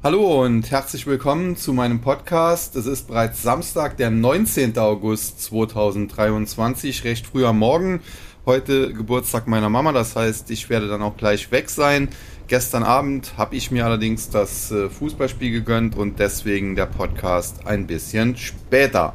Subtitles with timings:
[0.00, 2.76] Hallo und herzlich willkommen zu meinem Podcast.
[2.76, 4.78] Es ist bereits Samstag, der 19.
[4.78, 7.98] August 2023, recht früh am Morgen.
[8.46, 12.10] Heute Geburtstag meiner Mama, das heißt, ich werde dann auch gleich weg sein.
[12.46, 17.88] Gestern Abend habe ich mir allerdings das äh, Fußballspiel gegönnt und deswegen der Podcast ein
[17.88, 19.14] bisschen später.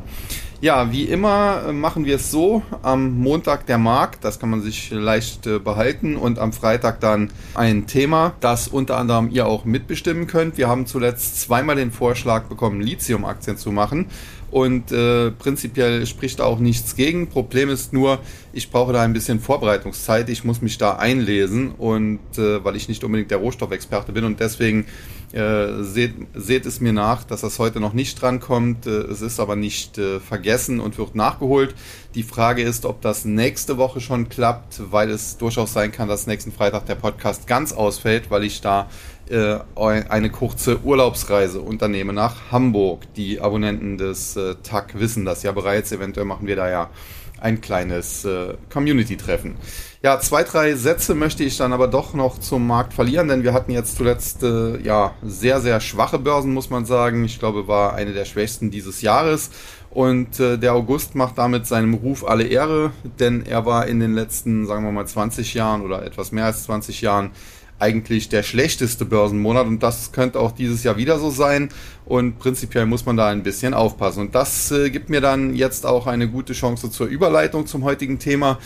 [0.64, 2.64] Ja, wie immer äh, machen wir es so.
[2.84, 6.16] Am Montag der Markt, das kann man sich leicht äh, behalten.
[6.16, 10.58] Und am Freitag dann ein Thema, das unter anderem ihr auch mitbestimmen könnt.
[10.58, 14.06] Wir haben zuletzt zweimal den Vorschlag bekommen, Lithium-Aktien zu machen.
[14.52, 17.28] Und äh, prinzipiell spricht da auch nichts gegen.
[17.28, 18.20] Problem ist nur,
[18.54, 20.30] ich brauche da ein bisschen Vorbereitungszeit.
[20.30, 24.40] Ich muss mich da einlesen und äh, weil ich nicht unbedingt der Rohstoffexperte bin und
[24.40, 24.86] deswegen
[25.34, 28.86] äh, seht, seht es mir nach, dass das heute noch nicht drankommt.
[28.86, 31.74] Äh, es ist aber nicht äh, vergessen und wird nachgeholt.
[32.16, 36.28] Die Frage ist, ob das nächste Woche schon klappt, weil es durchaus sein kann, dass
[36.28, 38.90] nächsten Freitag der Podcast ganz ausfällt, weil ich da
[39.30, 43.12] äh, eine kurze Urlaubsreise unternehme nach Hamburg.
[43.16, 45.92] Die Abonnenten des äh, TAG wissen das ja bereits.
[45.92, 46.90] Eventuell machen wir da ja
[47.44, 49.56] ein kleines äh, Community-Treffen.
[50.02, 53.54] Ja, zwei, drei Sätze möchte ich dann aber doch noch zum Markt verlieren, denn wir
[53.54, 57.24] hatten jetzt zuletzt äh, ja sehr, sehr schwache Börsen, muss man sagen.
[57.26, 59.52] Ich glaube, war eine der schwächsten dieses Jahres.
[59.90, 64.16] Und äh, der August macht damit seinem Ruf alle Ehre, denn er war in den
[64.16, 67.32] letzten, sagen wir mal, 20 Jahren oder etwas mehr als 20 Jahren
[67.80, 71.70] eigentlich der schlechteste Börsenmonat und das könnte auch dieses Jahr wieder so sein
[72.06, 75.86] und prinzipiell muss man da ein bisschen aufpassen und das äh, gibt mir dann jetzt
[75.86, 78.60] auch eine gute Chance zur Überleitung zum heutigen Thema,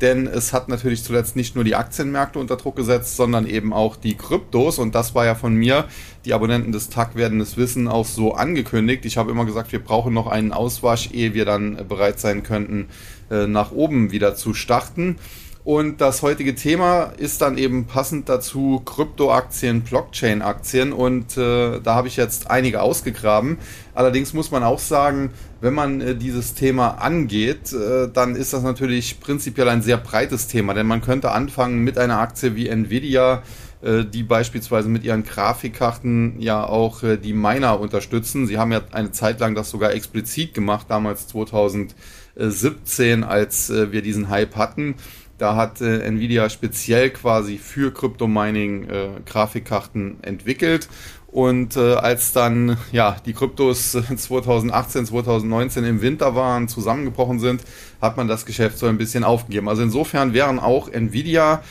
[0.00, 3.96] denn es hat natürlich zuletzt nicht nur die Aktienmärkte unter Druck gesetzt, sondern eben auch
[3.96, 5.86] die Kryptos und das war ja von mir,
[6.24, 9.04] die Abonnenten des TAG werden es wissen, auch so angekündigt.
[9.04, 12.88] Ich habe immer gesagt, wir brauchen noch einen Auswasch, ehe wir dann bereit sein könnten,
[13.30, 15.16] äh, nach oben wieder zu starten.
[15.64, 20.92] Und das heutige Thema ist dann eben passend dazu Kryptoaktien, Blockchain-Aktien.
[20.92, 23.56] Und äh, da habe ich jetzt einige ausgegraben.
[23.94, 25.30] Allerdings muss man auch sagen,
[25.62, 30.48] wenn man äh, dieses Thema angeht, äh, dann ist das natürlich prinzipiell ein sehr breites
[30.48, 30.74] Thema.
[30.74, 33.42] Denn man könnte anfangen mit einer Aktie wie Nvidia,
[33.80, 38.46] äh, die beispielsweise mit ihren Grafikkarten ja auch äh, die Miner unterstützen.
[38.46, 44.02] Sie haben ja eine Zeit lang das sogar explizit gemacht, damals 2017, als äh, wir
[44.02, 44.96] diesen Hype hatten.
[45.38, 50.88] Da hat äh, Nvidia speziell quasi für Kryptomining äh, Grafikkarten entwickelt.
[51.26, 57.62] Und äh, als dann ja die Kryptos 2018, 2019 im Winter waren, zusammengebrochen sind,
[58.00, 59.68] hat man das Geschäft so ein bisschen aufgegeben.
[59.68, 61.62] Also insofern wären auch Nvidia,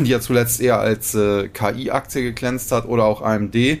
[0.00, 3.78] die ja zuletzt eher als äh, KI-Aktie geglänzt hat, oder auch AMD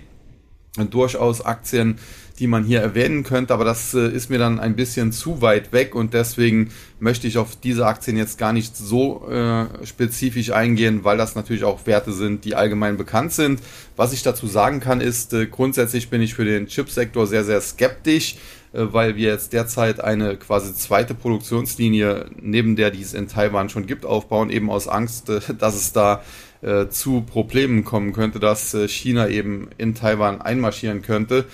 [0.90, 1.98] durchaus Aktien,
[2.38, 5.72] die man hier erwähnen könnte, aber das äh, ist mir dann ein bisschen zu weit
[5.72, 11.04] weg und deswegen möchte ich auf diese Aktien jetzt gar nicht so äh, spezifisch eingehen,
[11.04, 13.60] weil das natürlich auch Werte sind, die allgemein bekannt sind.
[13.96, 17.60] Was ich dazu sagen kann, ist, äh, grundsätzlich bin ich für den Chipsektor sehr, sehr
[17.60, 18.36] skeptisch,
[18.72, 23.68] äh, weil wir jetzt derzeit eine quasi zweite Produktionslinie neben der, die es in Taiwan
[23.68, 26.24] schon gibt, aufbauen, eben aus Angst, äh, dass es da
[26.62, 31.44] äh, zu Problemen kommen könnte, dass China eben in Taiwan einmarschieren könnte.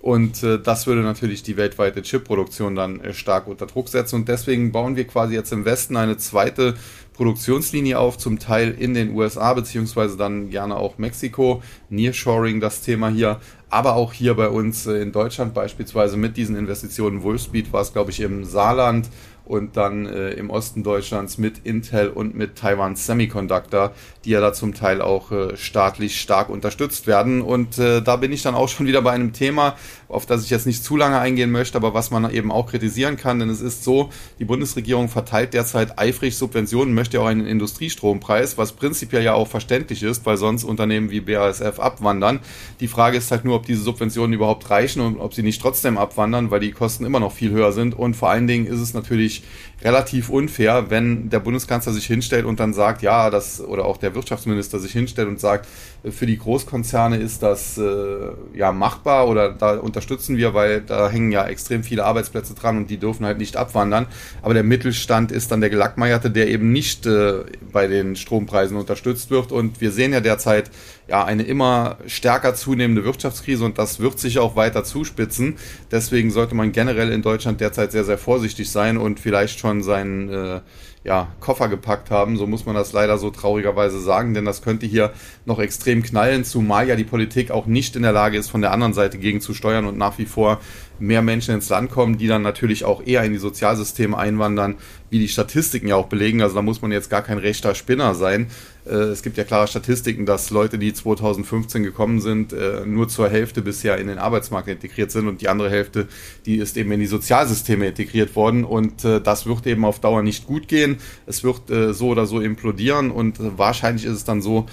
[0.00, 4.16] Und äh, das würde natürlich die weltweite Chipproduktion dann äh, stark unter Druck setzen.
[4.16, 6.74] Und deswegen bauen wir quasi jetzt im Westen eine zweite
[7.12, 11.62] Produktionslinie auf, zum Teil in den USA, beziehungsweise dann gerne auch Mexiko.
[11.90, 13.40] Nearshoring das Thema hier.
[13.68, 17.22] Aber auch hier bei uns äh, in Deutschland beispielsweise mit diesen Investitionen.
[17.22, 19.10] Wolfspeed war es, glaube ich, im Saarland
[19.50, 23.92] und dann äh, im Osten Deutschlands mit Intel und mit Taiwan Semiconductor,
[24.24, 27.42] die ja da zum Teil auch äh, staatlich stark unterstützt werden.
[27.42, 29.76] Und äh, da bin ich dann auch schon wieder bei einem Thema,
[30.10, 33.16] auf das ich jetzt nicht zu lange eingehen möchte, aber was man eben auch kritisieren
[33.16, 38.58] kann, denn es ist so, die Bundesregierung verteilt derzeit eifrig Subventionen, möchte auch einen Industriestrompreis,
[38.58, 42.40] was prinzipiell ja auch verständlich ist, weil sonst Unternehmen wie BASF abwandern.
[42.80, 45.98] Die Frage ist halt nur, ob diese Subventionen überhaupt reichen und ob sie nicht trotzdem
[45.98, 47.94] abwandern, weil die Kosten immer noch viel höher sind.
[47.94, 49.44] Und vor allen Dingen ist es natürlich
[49.82, 54.14] relativ unfair, wenn der Bundeskanzler sich hinstellt und dann sagt, ja, das oder auch der
[54.14, 55.66] Wirtschaftsminister sich hinstellt und sagt,
[56.08, 61.30] für die Großkonzerne ist das äh, ja machbar oder da unterstützen wir, weil da hängen
[61.32, 64.06] ja extrem viele Arbeitsplätze dran und die dürfen halt nicht abwandern.
[64.42, 69.30] Aber der Mittelstand ist dann der Gelackmeierte, der eben nicht äh, bei den Strompreisen unterstützt
[69.30, 69.52] wird.
[69.52, 70.70] Und wir sehen ja derzeit
[71.10, 75.56] ja eine immer stärker zunehmende Wirtschaftskrise und das wird sich auch weiter zuspitzen.
[75.90, 80.28] Deswegen sollte man generell in Deutschland derzeit sehr, sehr vorsichtig sein und vielleicht schon seinen
[80.28, 80.60] äh,
[81.02, 82.36] ja, Koffer gepackt haben.
[82.36, 85.12] So muss man das leider so traurigerweise sagen, denn das könnte hier
[85.46, 88.72] noch extrem knallen, zumal ja die Politik auch nicht in der Lage ist, von der
[88.72, 90.60] anderen Seite gegen zu steuern und nach wie vor
[90.98, 94.76] mehr Menschen ins Land kommen, die dann natürlich auch eher in die Sozialsysteme einwandern,
[95.08, 96.42] wie die Statistiken ja auch belegen.
[96.42, 98.48] Also da muss man jetzt gar kein rechter Spinner sein.
[98.86, 103.28] Äh, es gibt ja klare Statistiken, dass Leute, die 2015 gekommen sind, äh, nur zur
[103.28, 106.06] Hälfte bisher in den Arbeitsmarkt integriert sind und die andere Hälfte,
[106.46, 110.22] die ist eben in die Sozialsysteme integriert worden und äh, das wird eben auf Dauer
[110.22, 110.89] nicht gut gehen.
[111.26, 111.62] Es wird
[111.94, 114.66] so oder so implodieren und wahrscheinlich ist es dann so,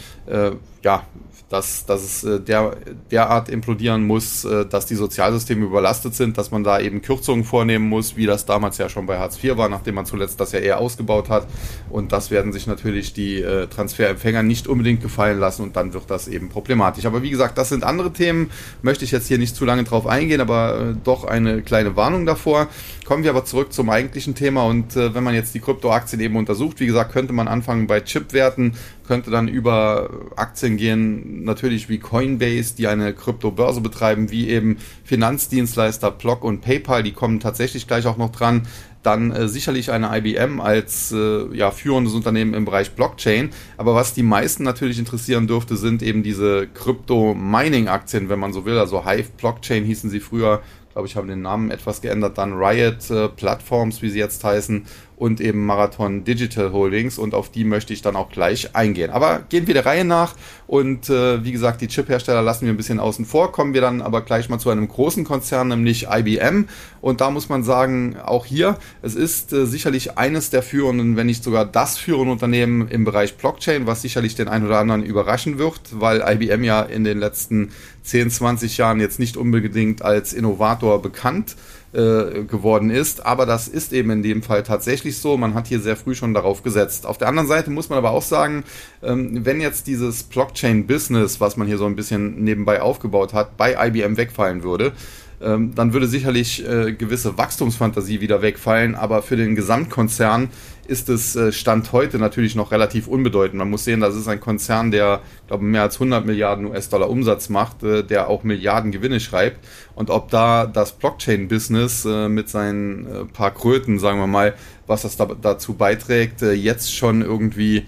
[0.83, 1.03] ja,
[1.49, 2.75] dass, dass es äh, der,
[3.09, 7.87] derart implodieren muss, äh, dass die Sozialsysteme überlastet sind, dass man da eben Kürzungen vornehmen
[7.87, 10.59] muss, wie das damals ja schon bei Hartz IV war, nachdem man zuletzt das ja
[10.59, 11.47] eher ausgebaut hat.
[11.89, 16.09] Und das werden sich natürlich die äh, Transferempfänger nicht unbedingt gefallen lassen und dann wird
[16.09, 17.05] das eben problematisch.
[17.05, 18.51] Aber wie gesagt, das sind andere Themen,
[18.81, 22.25] möchte ich jetzt hier nicht zu lange drauf eingehen, aber äh, doch eine kleine Warnung
[22.25, 22.67] davor.
[23.05, 26.35] Kommen wir aber zurück zum eigentlichen Thema und äh, wenn man jetzt die Kryptoaktien eben
[26.35, 28.73] untersucht, wie gesagt, könnte man anfangen bei Chipwerten,
[29.07, 36.11] könnte dann über Aktien gehen, natürlich wie Coinbase, die eine Kryptobörse betreiben, wie eben Finanzdienstleister
[36.11, 38.67] Block und PayPal, die kommen tatsächlich gleich auch noch dran.
[39.03, 43.51] Dann äh, sicherlich eine IBM als äh, ja, führendes Unternehmen im Bereich Blockchain.
[43.77, 48.77] Aber was die meisten natürlich interessieren dürfte, sind eben diese Krypto-Mining-Aktien, wenn man so will.
[48.77, 50.61] Also Hive Blockchain hießen sie früher,
[50.97, 52.39] glaube ich, haben den Namen etwas geändert.
[52.39, 57.49] Dann Riot äh, Platforms, wie sie jetzt heißen und eben Marathon Digital Holdings und auf
[57.49, 59.09] die möchte ich dann auch gleich eingehen.
[59.09, 60.35] Aber gehen wir der Reihe nach
[60.67, 64.01] und äh, wie gesagt, die Chip-Hersteller lassen wir ein bisschen außen vor, kommen wir dann
[64.01, 66.67] aber gleich mal zu einem großen Konzern, nämlich IBM
[67.01, 71.25] und da muss man sagen, auch hier, es ist äh, sicherlich eines der führenden, wenn
[71.25, 75.57] nicht sogar das führende Unternehmen im Bereich Blockchain, was sicherlich den einen oder anderen überraschen
[75.57, 77.71] wird, weil IBM ja in den letzten
[78.07, 81.55] 10, 20 Jahren jetzt nicht unbedingt als Innovator bekannt
[81.93, 83.25] äh, geworden ist.
[83.25, 85.37] Aber das ist eben in dem Fall tatsächlich so.
[85.37, 87.05] Man hat hier sehr früh schon darauf gesetzt.
[87.05, 88.63] Auf der anderen Seite muss man aber auch sagen,
[89.03, 93.75] ähm, wenn jetzt dieses Blockchain-Business, was man hier so ein bisschen nebenbei aufgebaut hat, bei
[93.87, 94.93] IBM wegfallen würde,
[95.39, 100.49] ähm, dann würde sicherlich äh, gewisse Wachstumsfantasie wieder wegfallen, aber für den Gesamtkonzern
[100.87, 103.59] ist es äh, Stand heute natürlich noch relativ unbedeutend.
[103.59, 107.49] Man muss sehen, das ist ein Konzern, der, glaube mehr als 100 Milliarden US-Dollar Umsatz
[107.49, 109.65] macht, äh, der auch Milliarden Gewinne schreibt.
[109.95, 114.53] Und ob da das Blockchain-Business äh, mit seinen paar Kröten, sagen wir mal,
[114.87, 117.85] was das da, dazu beiträgt, jetzt schon irgendwie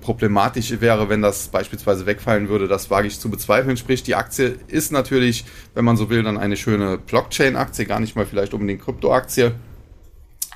[0.00, 3.76] problematisch wäre, wenn das beispielsweise wegfallen würde, das wage ich zu bezweifeln.
[3.76, 5.44] Sprich, die Aktie ist natürlich,
[5.74, 9.52] wenn man so will, dann eine schöne Blockchain-Aktie, gar nicht mal vielleicht unbedingt Krypto-Aktie.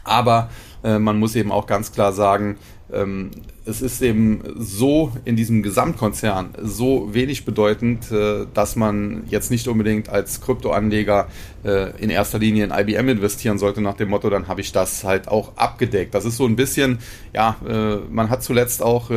[0.04, 0.50] Aber
[0.82, 2.58] man muss eben auch ganz klar sagen,
[2.92, 3.30] ähm,
[3.64, 9.68] es ist eben so in diesem Gesamtkonzern so wenig bedeutend, äh, dass man jetzt nicht
[9.68, 11.28] unbedingt als Kryptoanleger
[11.64, 15.04] äh, in erster Linie in IBM investieren sollte, nach dem Motto, dann habe ich das
[15.04, 16.12] halt auch abgedeckt.
[16.14, 16.98] Das ist so ein bisschen,
[17.32, 19.10] ja, äh, man hat zuletzt auch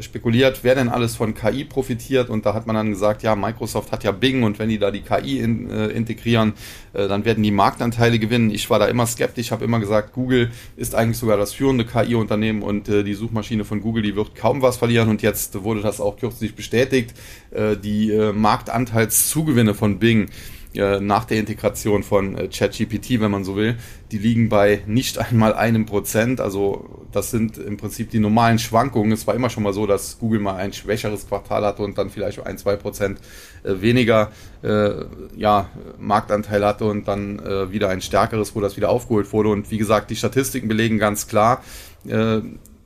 [0.00, 3.92] spekuliert, wer denn alles von KI profitiert und da hat man dann gesagt, ja, Microsoft
[3.92, 6.52] hat ja Bing und wenn die da die KI in, integrieren,
[6.92, 8.50] dann werden die Marktanteile gewinnen.
[8.50, 12.62] Ich war da immer skeptisch, habe immer gesagt, Google ist eigentlich sogar das führende KI-Unternehmen
[12.62, 16.00] und die Suchmaschine von Google Google, die wird kaum was verlieren und jetzt wurde das
[16.00, 17.12] auch kürzlich bestätigt.
[17.50, 20.30] Äh, die äh, Marktanteilszugewinne von Bing
[20.74, 23.78] äh, nach der Integration von ChatGPT, wenn man so will,
[24.12, 26.40] die liegen bei nicht einmal einem Prozent.
[26.40, 29.10] Also das sind im Prinzip die normalen Schwankungen.
[29.10, 32.10] Es war immer schon mal so, dass Google mal ein schwächeres Quartal hatte und dann
[32.10, 33.18] vielleicht ein, zwei Prozent
[33.64, 34.30] weniger
[34.62, 34.90] äh,
[35.36, 39.48] ja, Marktanteil hatte und dann äh, wieder ein stärkeres, wo das wieder aufgeholt wurde.
[39.48, 41.64] Und wie gesagt, die Statistiken belegen ganz klar,
[42.06, 42.40] äh,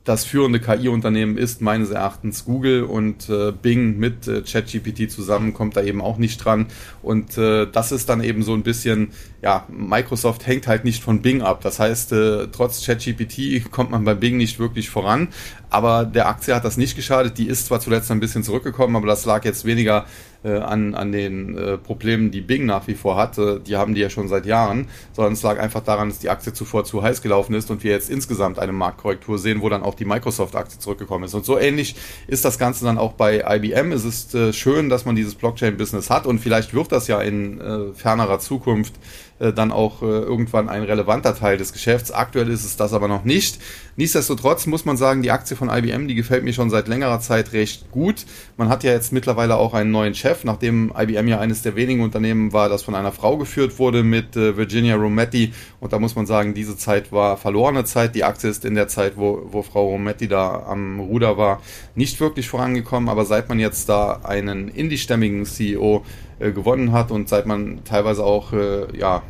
[0.05, 5.75] das führende KI-Unternehmen ist meines Erachtens Google und äh, Bing mit äh, ChatGPT zusammen kommt
[5.75, 6.67] da eben auch nicht dran.
[7.01, 9.09] Und äh, das ist dann eben so ein bisschen,
[9.41, 11.61] ja, Microsoft hängt halt nicht von Bing ab.
[11.61, 15.29] Das heißt, äh, trotz ChatGPT kommt man bei Bing nicht wirklich voran.
[15.71, 17.39] Aber der Aktie hat das nicht geschadet.
[17.39, 20.05] Die ist zwar zuletzt ein bisschen zurückgekommen, aber das lag jetzt weniger
[20.49, 23.61] an, an den äh, Problemen, die Bing nach wie vor hatte.
[23.65, 26.53] Die haben die ja schon seit Jahren, sondern es lag einfach daran, dass die Aktie
[26.53, 29.95] zuvor zu heiß gelaufen ist und wir jetzt insgesamt eine Marktkorrektur sehen, wo dann auch
[29.95, 31.33] die Microsoft-Aktie zurückgekommen ist.
[31.33, 31.95] Und so ähnlich
[32.27, 33.91] ist das Ganze dann auch bei IBM.
[33.91, 37.59] Es ist äh, schön, dass man dieses Blockchain-Business hat und vielleicht wird das ja in
[37.59, 38.93] äh, fernerer Zukunft
[39.37, 42.11] äh, dann auch äh, irgendwann ein relevanter Teil des Geschäfts.
[42.11, 43.59] Aktuell ist es das aber noch nicht.
[43.97, 47.51] Nichtsdestotrotz muss man sagen, die Aktie von IBM, die gefällt mir schon seit längerer Zeit
[47.51, 48.25] recht gut.
[48.55, 52.01] Man hat ja jetzt mittlerweile auch einen neuen Chef, nachdem IBM ja eines der wenigen
[52.01, 55.53] Unternehmen war, das von einer Frau geführt wurde mit äh, Virginia Rometty.
[55.79, 58.15] Und da muss man sagen, diese Zeit war verlorene Zeit.
[58.15, 61.61] Die Aktie ist in der Zeit, wo, wo Frau Rometty da am Ruder war,
[61.95, 63.09] nicht wirklich vorangekommen.
[63.09, 66.03] Aber seit man jetzt da einen indie-stämmigen CEO
[66.39, 69.23] äh, gewonnen hat und seit man teilweise auch äh, ja,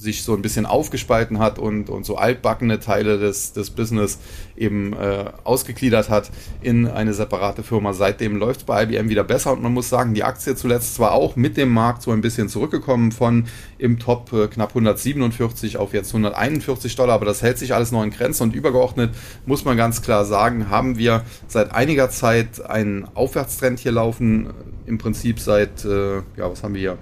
[0.00, 4.18] sich so ein bisschen aufgespalten hat und, und so altbackene Teile des, des Business
[4.56, 6.30] eben äh, ausgegliedert hat
[6.62, 7.92] in eine separate Firma.
[7.92, 11.12] Seitdem läuft es bei IBM wieder besser und man muss sagen, die Aktie zuletzt zwar
[11.12, 13.44] auch mit dem Markt so ein bisschen zurückgekommen von
[13.76, 18.02] im Top äh, knapp 147 auf jetzt 141 Dollar, aber das hält sich alles noch
[18.02, 19.14] in Grenzen und übergeordnet
[19.44, 24.48] muss man ganz klar sagen, haben wir seit einiger Zeit einen Aufwärtstrend hier laufen,
[24.86, 26.98] im Prinzip seit, äh, ja, was haben wir hier?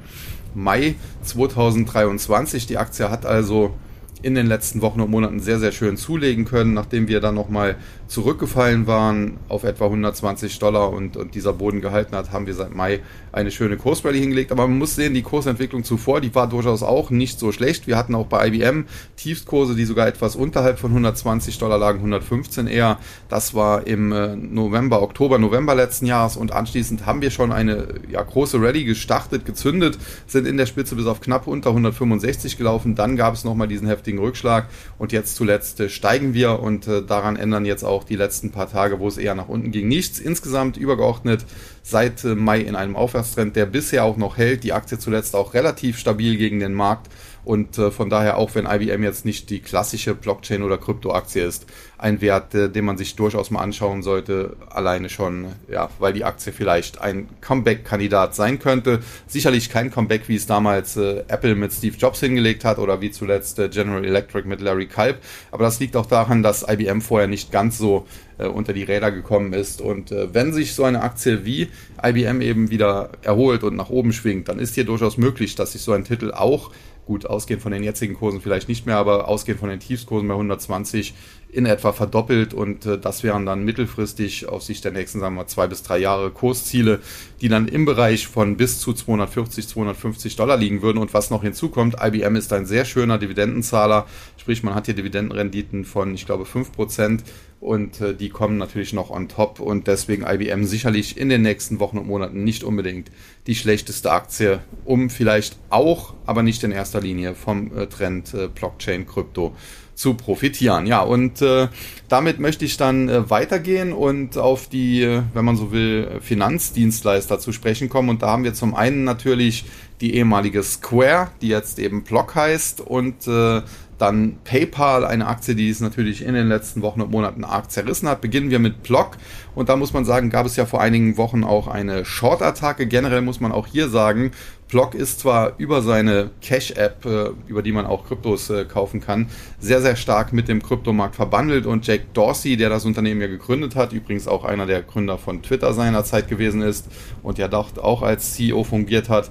[0.59, 2.67] Mai 2023.
[2.67, 3.75] Die Aktie hat also
[4.23, 7.77] in den letzten Wochen und Monaten sehr, sehr schön zulegen können, nachdem wir dann nochmal
[8.09, 12.75] zurückgefallen waren auf etwa 120 Dollar und, und dieser Boden gehalten hat, haben wir seit
[12.75, 13.01] Mai
[13.33, 14.51] eine schöne Kursrallye hingelegt.
[14.51, 17.87] Aber man muss sehen, die Kursentwicklung zuvor, die war durchaus auch nicht so schlecht.
[17.87, 18.87] Wir hatten auch bei IBM
[19.17, 22.99] Tiefstkurse, die sogar etwas unterhalb von 120 Dollar lagen, 115 eher.
[23.29, 27.89] Das war im äh, November, Oktober, November letzten Jahres und anschließend haben wir schon eine
[28.11, 32.95] ja, große Rallye gestartet, gezündet, sind in der Spitze bis auf knapp unter 165 gelaufen.
[32.95, 34.67] Dann gab es nochmal diesen heftigen Rückschlag
[34.99, 38.71] und jetzt zuletzt äh, steigen wir und äh, daran ändern jetzt auch die letzten paar
[38.71, 39.89] Tage, wo es eher nach unten ging.
[39.89, 41.45] Nichts insgesamt übergeordnet
[41.83, 44.65] seit äh, Mai in einem Aufwärtstrend, der bisher auch noch hält.
[44.65, 47.11] Die Aktie zuletzt auch relativ stabil gegen den Markt
[47.49, 51.65] und äh, von daher, auch wenn IBM jetzt nicht die klassische Blockchain- oder Kryptoaktie ist,
[51.97, 56.25] ein Wert, äh, den man sich durchaus mal anschauen sollte, alleine schon, ja, weil die
[56.25, 59.01] Aktie vielleicht ein Comeback-Kandidat sein könnte.
[59.27, 63.11] Sicherlich kein Comeback, wie es damals äh, Apple mit Steve Jobs hingelegt hat oder wie
[63.11, 65.17] zuletzt äh, General Electric mit Larry Culp.
[65.51, 69.11] Aber das liegt auch daran, dass IBM vorher nicht ganz so äh, unter die Räder
[69.11, 69.81] gekommen ist.
[69.81, 71.69] Und äh, wenn sich so eine Aktie wie
[72.03, 75.81] IBM eben wieder erholt und nach oben schwingt, dann ist hier durchaus möglich, dass sich
[75.81, 76.71] so ein Titel auch
[77.09, 80.35] gut ausgehend von den jetzigen Kursen vielleicht nicht mehr, aber ausgehend von den Tiefskursen bei
[80.35, 81.15] 120
[81.51, 85.47] in etwa verdoppelt und äh, das wären dann mittelfristig auf Sicht der nächsten, sagen wir
[85.47, 87.01] zwei bis drei Jahre Kursziele,
[87.41, 90.99] die dann im Bereich von bis zu 240, 250 Dollar liegen würden.
[90.99, 95.85] Und was noch hinzukommt, IBM ist ein sehr schöner Dividendenzahler, sprich man hat hier Dividendenrenditen
[95.85, 97.21] von, ich glaube, 5%
[97.61, 101.81] und äh, die kommen natürlich noch on top und deswegen IBM sicherlich in den nächsten
[101.81, 103.11] Wochen und Monaten nicht unbedingt
[103.47, 108.49] die schlechteste Aktie, um vielleicht auch, aber nicht in erster Linie vom äh, Trend äh,
[108.49, 109.55] Blockchain Krypto
[109.99, 110.87] zu profitieren.
[110.87, 111.67] Ja, und äh,
[112.09, 117.41] damit möchte ich dann äh, weitergehen und auf die, äh, wenn man so will, Finanzdienstleister
[117.41, 118.09] zu sprechen kommen.
[118.09, 119.65] Und da haben wir zum einen natürlich
[120.01, 123.63] die ehemalige Square, die jetzt eben Block heißt, und äh,
[123.99, 128.09] dann PayPal, eine Aktie, die es natürlich in den letzten Wochen und Monaten arg zerrissen
[128.09, 128.21] hat.
[128.21, 129.17] Beginnen wir mit Block.
[129.55, 132.87] Und da muss man sagen, gab es ja vor einigen Wochen auch eine Short-Attacke.
[132.87, 134.31] Generell muss man auch hier sagen,
[134.69, 139.29] Block ist zwar über seine Cash-App, äh, über die man auch Kryptos äh, kaufen kann,
[139.59, 143.77] sehr, sehr stark mit dem Kryptomarkt verbandelt und Jack Dorsey, der das Unternehmen ja gegründet
[143.77, 146.87] hat, übrigens auch einer der Gründer von Twitter seinerzeit gewesen ist
[147.23, 149.31] und ja auch als CEO fungiert hat,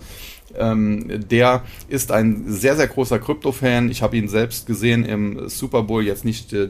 [0.56, 3.90] ähm, der ist ein sehr, sehr großer Krypto-Fan.
[3.90, 6.70] Ich habe ihn selbst gesehen im Super Bowl, jetzt nicht äh,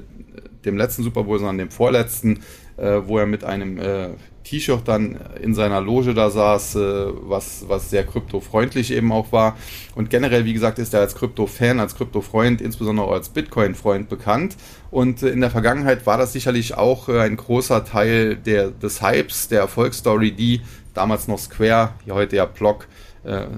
[0.65, 2.39] dem letzten Super Bowl, sondern dem vorletzten,
[2.77, 4.10] äh, wo er mit einem äh,
[4.48, 6.79] T-Shirt dann in seiner Loge da saß, äh,
[7.24, 9.57] was, was sehr kryptofreundlich eben auch war.
[9.96, 14.55] Und generell, wie gesagt, ist er als Krypto-Fan, als Krypto-Freund, insbesondere als Bitcoin-Freund bekannt.
[14.89, 19.01] Und äh, in der Vergangenheit war das sicherlich auch äh, ein großer Teil der, des
[19.01, 20.62] Hypes, der Erfolgsstory, die
[20.93, 22.88] damals noch Square, hier heute ja Block,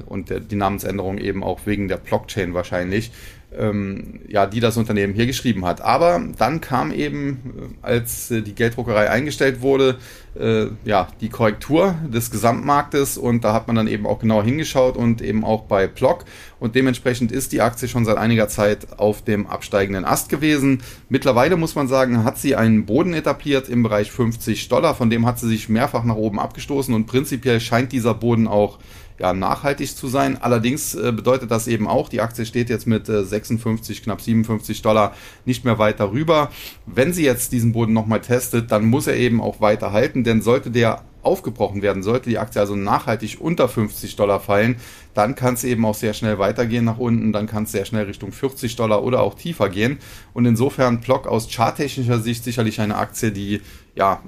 [0.07, 3.11] und der, die Namensänderung eben auch wegen der Blockchain wahrscheinlich,
[3.57, 5.81] ähm, ja, die das Unternehmen hier geschrieben hat.
[5.81, 9.97] Aber dann kam eben, äh, als äh, die Gelddruckerei eingestellt wurde,
[10.39, 14.97] äh, ja, die Korrektur des Gesamtmarktes und da hat man dann eben auch genauer hingeschaut
[14.97, 16.25] und eben auch bei Block
[16.59, 20.83] und dementsprechend ist die Aktie schon seit einiger Zeit auf dem absteigenden Ast gewesen.
[21.09, 25.25] Mittlerweile muss man sagen, hat sie einen Boden etabliert im Bereich 50 Dollar, von dem
[25.25, 28.77] hat sie sich mehrfach nach oben abgestoßen und prinzipiell scheint dieser Boden auch
[29.19, 30.38] ja, nachhaltig zu sein.
[30.41, 34.81] Allerdings äh, bedeutet das eben auch, die Aktie steht jetzt mit äh, 56, knapp 57
[34.81, 35.13] Dollar
[35.45, 36.49] nicht mehr weiter rüber.
[36.85, 40.41] Wenn sie jetzt diesen Boden nochmal testet, dann muss er eben auch weiter halten, denn
[40.41, 44.77] sollte der aufgebrochen werden, sollte die Aktie also nachhaltig unter 50 Dollar fallen,
[45.13, 48.05] dann kann es eben auch sehr schnell weitergehen nach unten, dann kann es sehr schnell
[48.05, 49.97] Richtung 40 Dollar oder auch tiefer gehen.
[50.33, 53.61] Und insofern Block aus charttechnischer Sicht sicherlich eine Aktie, die
[54.00, 54.22] ja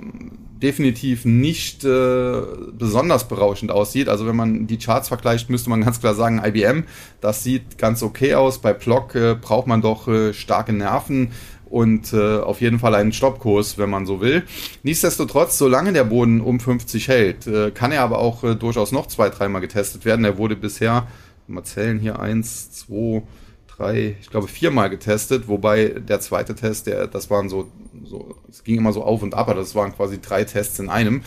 [0.62, 2.42] definitiv nicht äh,
[2.78, 4.10] besonders berauschend aussieht.
[4.10, 6.84] Also wenn man die Charts vergleicht, müsste man ganz klar sagen, IBM,
[7.20, 8.60] das sieht ganz okay aus.
[8.60, 11.32] Bei Block äh, braucht man doch äh, starke Nerven
[11.66, 14.44] und äh, auf jeden Fall einen Stoppkurs, wenn man so will.
[14.84, 19.08] Nichtsdestotrotz, solange der Boden um 50 hält, äh, kann er aber auch äh, durchaus noch
[19.08, 20.26] zwei, dreimal getestet werden.
[20.26, 21.08] Er wurde bisher,
[21.48, 23.24] mal zählen hier, eins, zwei,
[23.82, 27.70] drei, ich glaube viermal getestet, wobei der zweite Test, der, das waren so,
[28.04, 30.90] so, es ging immer so auf und ab, aber das waren quasi drei Tests in
[30.90, 31.22] einem.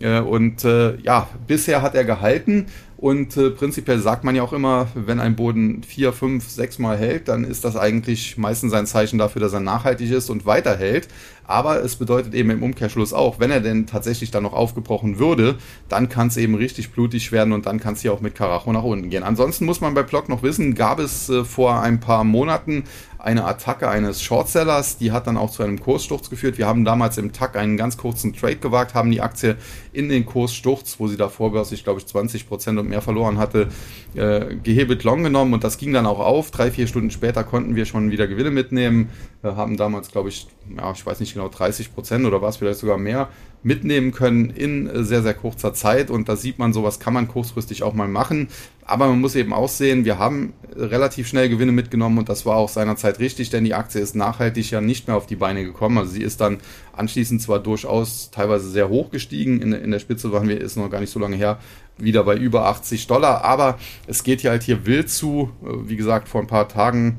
[0.00, 2.66] Äh, und äh, ja, bisher hat er gehalten
[3.00, 6.98] Und äh, prinzipiell sagt man ja auch immer, wenn ein Boden vier, fünf, sechs Mal
[6.98, 11.08] hält, dann ist das eigentlich meistens ein Zeichen dafür, dass er nachhaltig ist und weiterhält.
[11.44, 15.56] Aber es bedeutet eben im Umkehrschluss auch, wenn er denn tatsächlich dann noch aufgebrochen würde,
[15.88, 18.70] dann kann es eben richtig blutig werden und dann kann es hier auch mit Karacho
[18.70, 19.22] nach unten gehen.
[19.22, 22.84] Ansonsten muss man bei Block noch wissen, gab es äh, vor ein paar Monaten
[23.18, 26.56] eine Attacke eines Shortsellers, die hat dann auch zu einem Kurssturz geführt.
[26.58, 29.56] Wir haben damals im Tag einen ganz kurzen Trade gewagt, haben die Aktie
[29.92, 33.68] in den Kurssturz, wo sie davor börslich, glaube ich, 20 Prozent und mehr verloren hatte,
[34.14, 36.50] äh, gehebelt long genommen und das ging dann auch auf.
[36.50, 39.10] Drei, vier Stunden später konnten wir schon wieder Gewinne mitnehmen,
[39.42, 42.80] äh, haben damals, glaube ich, ja, ich weiß nicht genau, 30 Prozent oder was, vielleicht
[42.80, 43.28] sogar mehr
[43.62, 46.10] mitnehmen können in äh, sehr, sehr kurzer Zeit.
[46.10, 48.48] Und da sieht man, sowas kann man kurzfristig auch mal machen.
[48.84, 52.56] Aber man muss eben auch sehen, wir haben relativ schnell Gewinne mitgenommen und das war
[52.56, 55.98] auch seinerzeit richtig, denn die Aktie ist nachhaltig ja nicht mehr auf die Beine gekommen.
[55.98, 56.58] Also sie ist dann
[56.92, 60.90] anschließend zwar durchaus teilweise sehr hoch gestiegen, in, in der Spitze waren wir, ist noch
[60.90, 61.58] gar nicht so lange her,
[61.98, 65.50] wieder bei über 80 Dollar, aber es geht ja halt hier wild zu.
[65.62, 67.18] Äh, wie gesagt, vor ein paar Tagen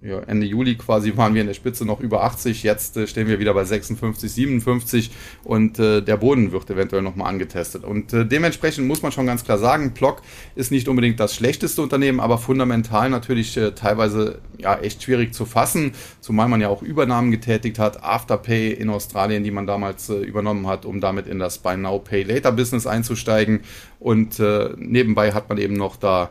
[0.00, 3.26] ja, Ende Juli quasi waren wir in der Spitze noch über 80, jetzt äh, stehen
[3.26, 5.10] wir wieder bei 56, 57
[5.42, 7.84] und äh, der Boden wird eventuell nochmal angetestet.
[7.84, 10.22] Und äh, dementsprechend muss man schon ganz klar sagen, Block
[10.54, 15.46] ist nicht unbedingt das schlechteste Unternehmen, aber fundamental natürlich äh, teilweise ja echt schwierig zu
[15.46, 20.14] fassen, zumal man ja auch Übernahmen getätigt hat, Afterpay in Australien, die man damals äh,
[20.14, 23.60] übernommen hat, um damit in das Buy Now Pay Later Business einzusteigen
[23.98, 26.30] und äh, nebenbei hat man eben noch da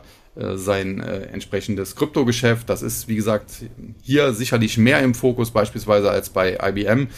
[0.56, 2.68] sein äh, entsprechendes Kryptogeschäft.
[2.68, 3.50] Das ist, wie gesagt,
[4.02, 7.08] hier sicherlich mehr im Fokus beispielsweise als bei IBM.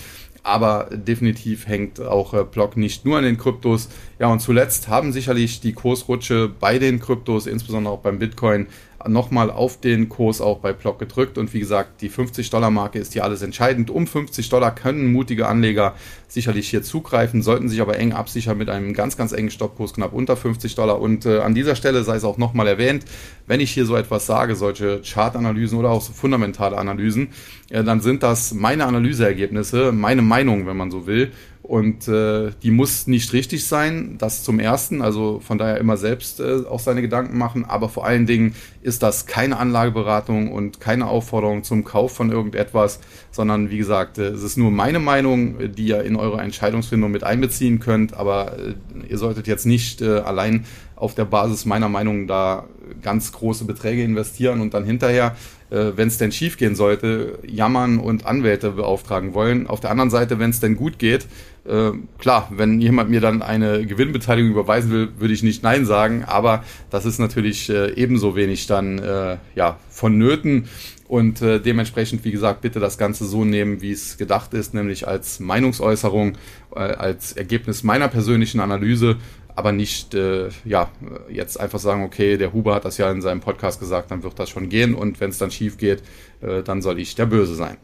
[0.42, 3.88] Aber definitiv hängt auch äh, Block nicht nur an den Kryptos.
[4.18, 8.66] Ja, und zuletzt haben sicherlich die Kursrutsche bei den Kryptos, insbesondere auch beim Bitcoin,
[9.08, 11.38] nochmal auf den Kurs auch bei Block gedrückt.
[11.38, 13.90] Und wie gesagt, die 50-Dollar-Marke ist hier alles entscheidend.
[13.90, 15.94] Um 50 Dollar können mutige Anleger
[16.28, 20.12] sicherlich hier zugreifen, sollten sich aber eng absichern mit einem ganz, ganz engen Stoppkurs knapp
[20.12, 21.00] unter 50 Dollar.
[21.00, 23.04] Und äh, an dieser Stelle sei es auch nochmal erwähnt,
[23.50, 27.30] wenn ich hier so etwas sage, solche Chartanalysen oder auch so fundamentale Analysen,
[27.68, 31.32] äh, dann sind das meine Analyseergebnisse, meine Meinung, wenn man so will.
[31.62, 36.40] Und äh, die muss nicht richtig sein, das zum Ersten, also von daher immer selbst
[36.40, 41.06] äh, auch seine Gedanken machen, aber vor allen Dingen ist das keine Anlageberatung und keine
[41.06, 42.98] Aufforderung zum Kauf von irgendetwas,
[43.30, 47.24] sondern wie gesagt, äh, es ist nur meine Meinung, die ihr in eure Entscheidungsfindung mit
[47.24, 48.74] einbeziehen könnt, aber äh,
[49.08, 50.64] ihr solltet jetzt nicht äh, allein
[51.00, 52.66] auf der Basis meiner Meinung da
[53.02, 55.34] ganz große Beträge investieren und dann hinterher
[55.70, 59.66] äh, wenn es denn schief gehen sollte, jammern und Anwälte beauftragen wollen.
[59.66, 61.26] Auf der anderen Seite, wenn es denn gut geht,
[61.64, 66.24] äh, klar, wenn jemand mir dann eine Gewinnbeteiligung überweisen will, würde ich nicht Nein sagen,
[66.26, 70.68] aber das ist natürlich äh, ebenso wenig dann äh, ja, vonnöten.
[71.06, 75.08] Und äh, dementsprechend, wie gesagt, bitte das Ganze so nehmen, wie es gedacht ist, nämlich
[75.08, 76.38] als Meinungsäußerung,
[76.74, 79.16] äh, als Ergebnis meiner persönlichen Analyse
[79.60, 80.88] aber nicht äh, ja
[81.30, 84.38] jetzt einfach sagen, okay, der Huber hat das ja in seinem Podcast gesagt, dann wird
[84.38, 86.02] das schon gehen und wenn es dann schief geht,
[86.40, 87.76] äh, dann soll ich der Böse sein.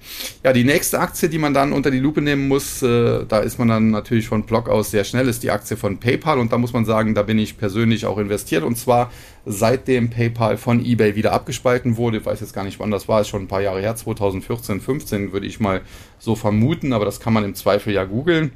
[0.43, 3.59] Ja, die nächste Aktie, die man dann unter die Lupe nehmen muss, äh, da ist
[3.59, 6.57] man dann natürlich von Block aus sehr schnell, ist die Aktie von PayPal und da
[6.57, 9.12] muss man sagen, da bin ich persönlich auch investiert und zwar
[9.45, 12.17] seitdem PayPal von eBay wieder abgespalten wurde.
[12.17, 14.81] Ich weiß jetzt gar nicht, wann das war, ist schon ein paar Jahre her, 2014,
[14.81, 15.83] 15 würde ich mal
[16.19, 18.53] so vermuten, aber das kann man im Zweifel ja googeln.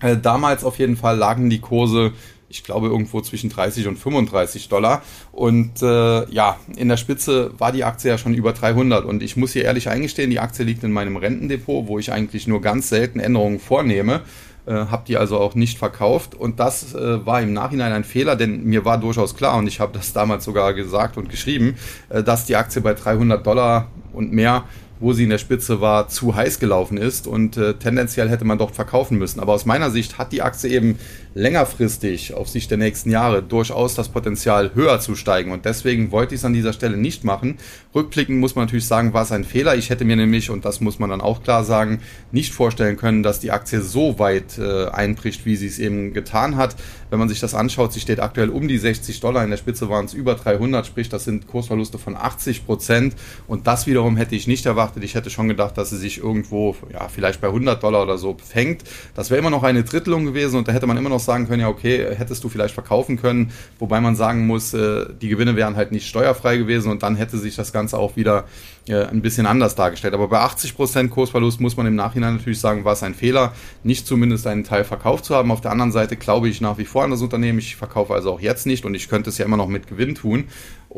[0.00, 2.12] Äh, damals auf jeden Fall lagen die Kurse,
[2.48, 5.02] ich glaube, irgendwo zwischen 30 und 35 Dollar.
[5.32, 9.04] Und äh, ja, in der Spitze war die Aktie ja schon über 300.
[9.04, 12.46] Und ich muss hier ehrlich eingestehen, die Aktie liegt in meinem Rentendepot, wo ich eigentlich
[12.46, 14.22] nur ganz selten Änderungen vornehme.
[14.68, 18.36] Äh, habe die also auch nicht verkauft und das äh, war im Nachhinein ein Fehler,
[18.36, 21.76] denn mir war durchaus klar und ich habe das damals sogar gesagt und geschrieben,
[22.10, 24.64] äh, dass die Aktie bei 300 Dollar und mehr
[25.00, 28.58] wo sie in der Spitze war, zu heiß gelaufen ist und äh, tendenziell hätte man
[28.58, 29.40] dort verkaufen müssen.
[29.40, 30.98] Aber aus meiner Sicht hat die Aktie eben
[31.34, 36.34] längerfristig auf Sicht der nächsten Jahre durchaus das Potenzial höher zu steigen und deswegen wollte
[36.34, 37.58] ich es an dieser Stelle nicht machen.
[37.94, 39.76] Rückblickend muss man natürlich sagen, war es ein Fehler.
[39.76, 42.00] Ich hätte mir nämlich, und das muss man dann auch klar sagen,
[42.32, 46.56] nicht vorstellen können, dass die Aktie so weit äh, einbricht, wie sie es eben getan
[46.56, 46.74] hat.
[47.10, 49.88] Wenn man sich das anschaut, sie steht aktuell um die 60 Dollar, in der Spitze
[49.88, 53.14] waren es über 300, sprich das sind Kursverluste von 80 Prozent
[53.46, 55.04] und das wiederum hätte ich nicht erwartet erwartet.
[55.04, 58.36] Ich hätte schon gedacht, dass sie sich irgendwo, ja, vielleicht bei 100 Dollar oder so
[58.42, 58.84] fängt.
[59.14, 61.60] Das wäre immer noch eine Drittelung gewesen und da hätte man immer noch sagen können,
[61.60, 63.52] ja, okay, hättest du vielleicht verkaufen können.
[63.78, 67.38] Wobei man sagen muss, äh, die Gewinne wären halt nicht steuerfrei gewesen und dann hätte
[67.38, 68.44] sich das Ganze auch wieder
[68.88, 70.14] äh, ein bisschen anders dargestellt.
[70.14, 74.06] Aber bei 80% Kursverlust muss man im Nachhinein natürlich sagen, war es ein Fehler, nicht
[74.06, 75.50] zumindest einen Teil verkauft zu haben.
[75.50, 77.58] Auf der anderen Seite glaube ich nach wie vor an das Unternehmen.
[77.58, 80.14] Ich verkaufe also auch jetzt nicht und ich könnte es ja immer noch mit Gewinn
[80.14, 80.44] tun.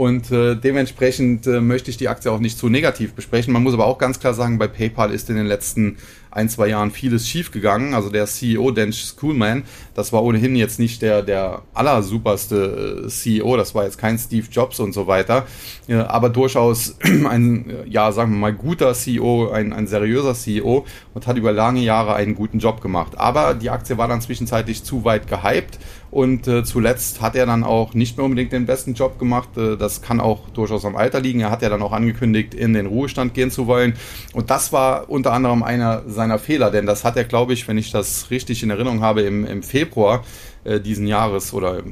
[0.00, 3.52] Und äh, dementsprechend äh, möchte ich die Aktie auch nicht zu negativ besprechen.
[3.52, 5.98] Man muss aber auch ganz klar sagen, bei PayPal ist in den letzten
[6.30, 7.92] ein, zwei Jahren vieles schiefgegangen.
[7.92, 13.58] Also der CEO, Dan Schoolman, das war ohnehin jetzt nicht der, der allersuperste äh, CEO,
[13.58, 15.46] das war jetzt kein Steve Jobs und so weiter,
[15.88, 21.36] aber durchaus ein, ja, sagen wir mal, guter CEO, ein, ein seriöser CEO und hat
[21.36, 23.18] über lange Jahre einen guten Job gemacht.
[23.18, 25.78] Aber die Aktie war dann zwischenzeitlich zu weit gehypt
[26.10, 29.56] und äh, zuletzt hat er dann auch nicht mehr unbedingt den besten Job gemacht.
[29.56, 31.40] Äh, das kann auch durchaus am Alter liegen.
[31.40, 33.94] Er hat ja dann auch angekündigt, in den Ruhestand gehen zu wollen.
[34.32, 37.78] Und das war unter anderem einer seiner Fehler, denn das hat er, glaube ich, wenn
[37.78, 40.24] ich das richtig in Erinnerung habe, im, im Februar
[40.64, 41.82] äh, diesen Jahres oder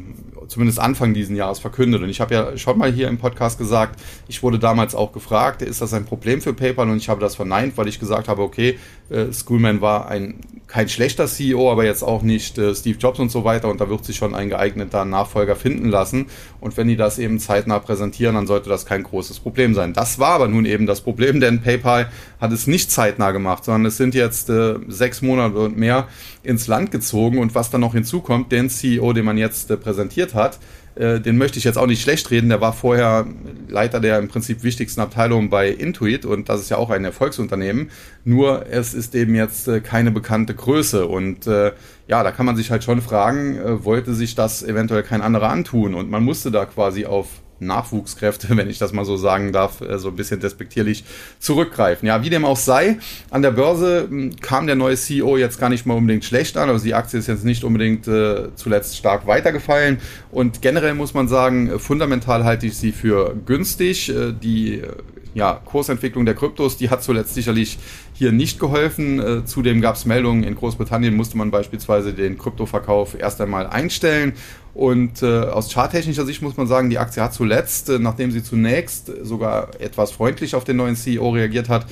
[0.46, 2.02] zumindest Anfang diesen Jahres verkündet.
[2.02, 5.62] Und ich habe ja schon mal hier im Podcast gesagt, ich wurde damals auch gefragt,
[5.62, 6.88] ist das ein Problem für PayPal?
[6.88, 8.78] Und ich habe das verneint, weil ich gesagt habe, okay,
[9.10, 13.30] äh, Schoolman war ein kein schlechter CEO, aber jetzt auch nicht äh, Steve Jobs und
[13.30, 13.68] so weiter.
[13.68, 16.26] Und da wird sich schon ein geeigneter Nachfolger finden lassen.
[16.60, 19.94] Und wenn die das eben zeitnah präsentieren, dann sollte das kein großes Problem sein.
[19.94, 23.86] Das war aber nun eben das Problem, denn PayPal hat es nicht zeitnah gemacht, sondern
[23.86, 26.06] es sind jetzt äh, sechs Monate und mehr
[26.42, 27.38] ins Land gezogen.
[27.38, 30.58] Und was dann noch hinzukommt, den CEO, den man jetzt äh, präsentiert hat,
[30.98, 32.48] äh, den möchte ich jetzt auch nicht schlecht reden.
[32.48, 33.26] Der war vorher
[33.68, 37.90] Leiter der im Prinzip wichtigsten Abteilung bei Intuit und das ist ja auch ein Erfolgsunternehmen.
[38.24, 41.72] Nur es ist eben jetzt äh, keine bekannte Größe und äh,
[42.08, 45.50] ja, da kann man sich halt schon fragen, äh, wollte sich das eventuell kein anderer
[45.50, 47.28] antun und man musste da quasi auf
[47.60, 51.04] Nachwuchskräfte, wenn ich das mal so sagen darf, äh, so ein bisschen despektierlich
[51.38, 52.06] zurückgreifen.
[52.06, 52.98] Ja, wie dem auch sei,
[53.30, 56.68] an der Börse hm, kam der neue CEO jetzt gar nicht mal unbedingt schlecht an.
[56.68, 59.98] Also die Aktie ist jetzt nicht unbedingt äh, zuletzt stark weitergefallen.
[60.30, 64.08] Und generell muss man sagen, fundamental halte ich sie für günstig.
[64.08, 64.88] Äh, die äh,
[65.34, 67.78] ja, Kursentwicklung der Kryptos, die hat zuletzt sicherlich
[68.12, 69.20] hier nicht geholfen.
[69.20, 74.32] Äh, zudem gab es Meldungen, in Großbritannien musste man beispielsweise den Kryptoverkauf erst einmal einstellen.
[74.78, 78.44] Und äh, aus charttechnischer Sicht muss man sagen, die Aktie hat zuletzt, äh, nachdem sie
[78.44, 81.86] zunächst sogar etwas freundlich auf den neuen CEO reagiert hat,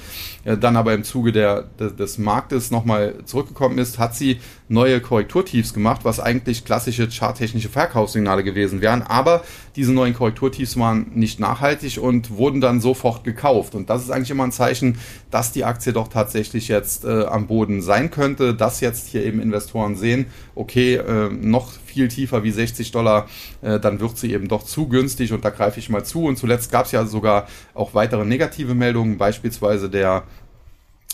[0.44, 5.00] äh, dann aber im Zuge der, des, des Marktes nochmal zurückgekommen ist, hat sie neue
[5.00, 9.02] Korrekturtiefs gemacht, was eigentlich klassische charttechnische Verkaufssignale gewesen wären.
[9.02, 9.42] Aber
[9.74, 13.74] diese neuen Korrekturtiefs waren nicht nachhaltig und wurden dann sofort gekauft.
[13.74, 14.98] Und das ist eigentlich immer ein Zeichen,
[15.32, 19.40] dass die Aktie doch tatsächlich jetzt äh, am Boden sein könnte, dass jetzt hier eben
[19.40, 23.26] Investoren sehen, okay, äh, noch viel tiefer wie 60 Dollar,
[23.62, 26.24] äh, dann wird sie eben doch zu günstig und da greife ich mal zu.
[26.24, 30.24] Und zuletzt gab es ja sogar auch weitere negative Meldungen, beispielsweise der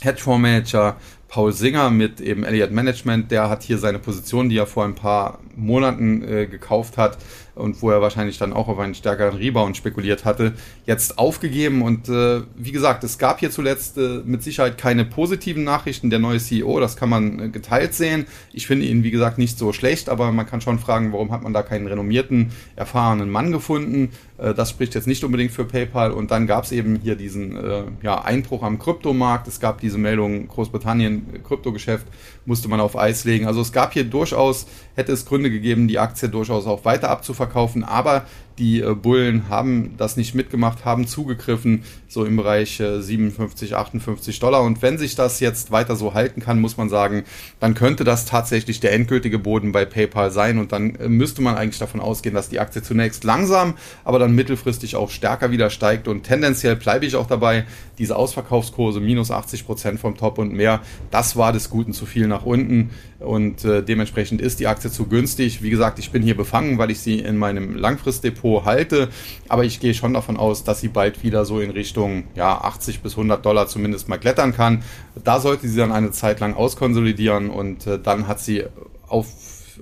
[0.00, 0.96] Hedgefondsmanager
[1.28, 4.96] Paul Singer mit eben Elliott Management, der hat hier seine Position, die er vor ein
[4.96, 7.16] paar Monaten äh, gekauft hat,
[7.54, 10.54] und wo er wahrscheinlich dann auch auf einen stärkeren Rebound spekuliert hatte,
[10.86, 11.82] jetzt aufgegeben.
[11.82, 16.08] Und äh, wie gesagt, es gab hier zuletzt äh, mit Sicherheit keine positiven Nachrichten.
[16.08, 18.26] Der neue CEO, das kann man äh, geteilt sehen.
[18.52, 21.42] Ich finde ihn, wie gesagt, nicht so schlecht, aber man kann schon fragen, warum hat
[21.42, 24.10] man da keinen renommierten, erfahrenen Mann gefunden.
[24.38, 26.12] Äh, das spricht jetzt nicht unbedingt für PayPal.
[26.12, 29.46] Und dann gab es eben hier diesen äh, ja, Einbruch am Kryptomarkt.
[29.46, 32.06] Es gab diese Meldung, Großbritannien, Kryptogeschäft
[32.44, 33.46] musste man auf Eis legen.
[33.46, 37.84] Also es gab hier durchaus, hätte es Gründe gegeben, die Aktie durchaus auch weiter abzuverkaufen,
[37.84, 38.24] aber
[38.62, 44.38] die äh, Bullen haben das nicht mitgemacht, haben zugegriffen, so im Bereich äh, 57, 58
[44.38, 44.62] Dollar.
[44.62, 47.24] Und wenn sich das jetzt weiter so halten kann, muss man sagen,
[47.58, 50.58] dann könnte das tatsächlich der endgültige Boden bei PayPal sein.
[50.58, 54.32] Und dann äh, müsste man eigentlich davon ausgehen, dass die Aktie zunächst langsam, aber dann
[54.32, 56.06] mittelfristig auch stärker wieder steigt.
[56.06, 57.64] Und tendenziell bleibe ich auch dabei,
[57.98, 62.28] diese Ausverkaufskurse minus 80 Prozent vom Top und mehr, das war des Guten zu viel
[62.28, 62.90] nach unten.
[63.18, 65.62] Und äh, dementsprechend ist die Aktie zu günstig.
[65.62, 69.08] Wie gesagt, ich bin hier befangen, weil ich sie in meinem Langfristdepot halte.
[69.48, 73.00] Aber ich gehe schon davon aus, dass sie bald wieder so in Richtung ja, 80
[73.00, 74.82] bis 100 Dollar zumindest mal klettern kann.
[75.24, 78.64] Da sollte sie dann eine Zeit lang auskonsolidieren und äh, dann hat sie
[79.08, 79.26] auf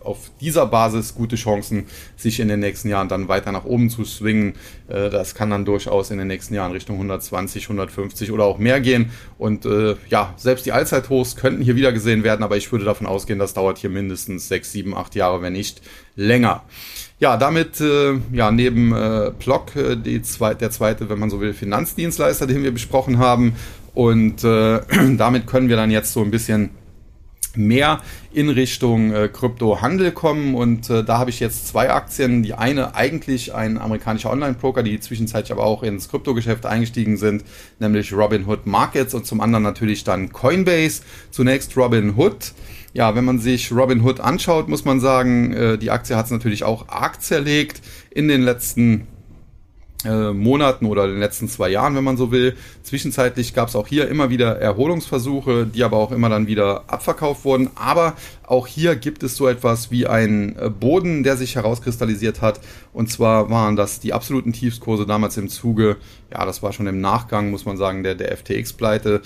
[0.00, 4.04] auf dieser Basis gute Chancen, sich in den nächsten Jahren dann weiter nach oben zu
[4.04, 4.54] swingen.
[4.88, 8.80] Äh, das kann dann durchaus in den nächsten Jahren Richtung 120, 150 oder auch mehr
[8.80, 9.10] gehen.
[9.38, 13.06] Und äh, ja, selbst die Allzeithochs könnten hier wieder gesehen werden, aber ich würde davon
[13.06, 15.82] ausgehen, das dauert hier mindestens 6, 7, 8 Jahre, wenn nicht
[16.16, 16.62] länger.
[17.20, 21.40] Ja, damit äh, ja neben äh, Block äh, die zweit, der zweite, wenn man so
[21.40, 23.54] will, Finanzdienstleister, den wir besprochen haben.
[23.94, 24.80] Und äh,
[25.18, 26.70] damit können wir dann jetzt so ein bisschen
[27.54, 28.00] mehr
[28.32, 30.54] in Richtung äh, Kryptohandel kommen.
[30.54, 32.42] Und äh, da habe ich jetzt zwei Aktien.
[32.42, 37.44] Die eine eigentlich ein amerikanischer Online-Broker, die zwischenzeitlich aber auch ins Kryptogeschäft eingestiegen sind,
[37.80, 41.02] nämlich Robinhood Markets und zum anderen natürlich dann Coinbase.
[41.30, 42.52] Zunächst Robinhood.
[42.92, 46.64] Ja, wenn man sich Robinhood anschaut, muss man sagen, äh, die Aktie hat es natürlich
[46.64, 49.06] auch arg zerlegt in den letzten
[50.04, 52.56] äh, Monaten oder den letzten zwei Jahren, wenn man so will.
[52.82, 57.44] Zwischenzeitlich gab es auch hier immer wieder Erholungsversuche, die aber auch immer dann wieder abverkauft
[57.44, 57.70] wurden.
[57.74, 58.14] Aber
[58.46, 62.60] auch hier gibt es so etwas wie einen äh, Boden, der sich herauskristallisiert hat.
[62.92, 65.96] Und zwar waren das die absoluten Tiefskurse damals im Zuge,
[66.32, 69.20] ja, das war schon im Nachgang, muss man sagen, der, der FTX-Pleite,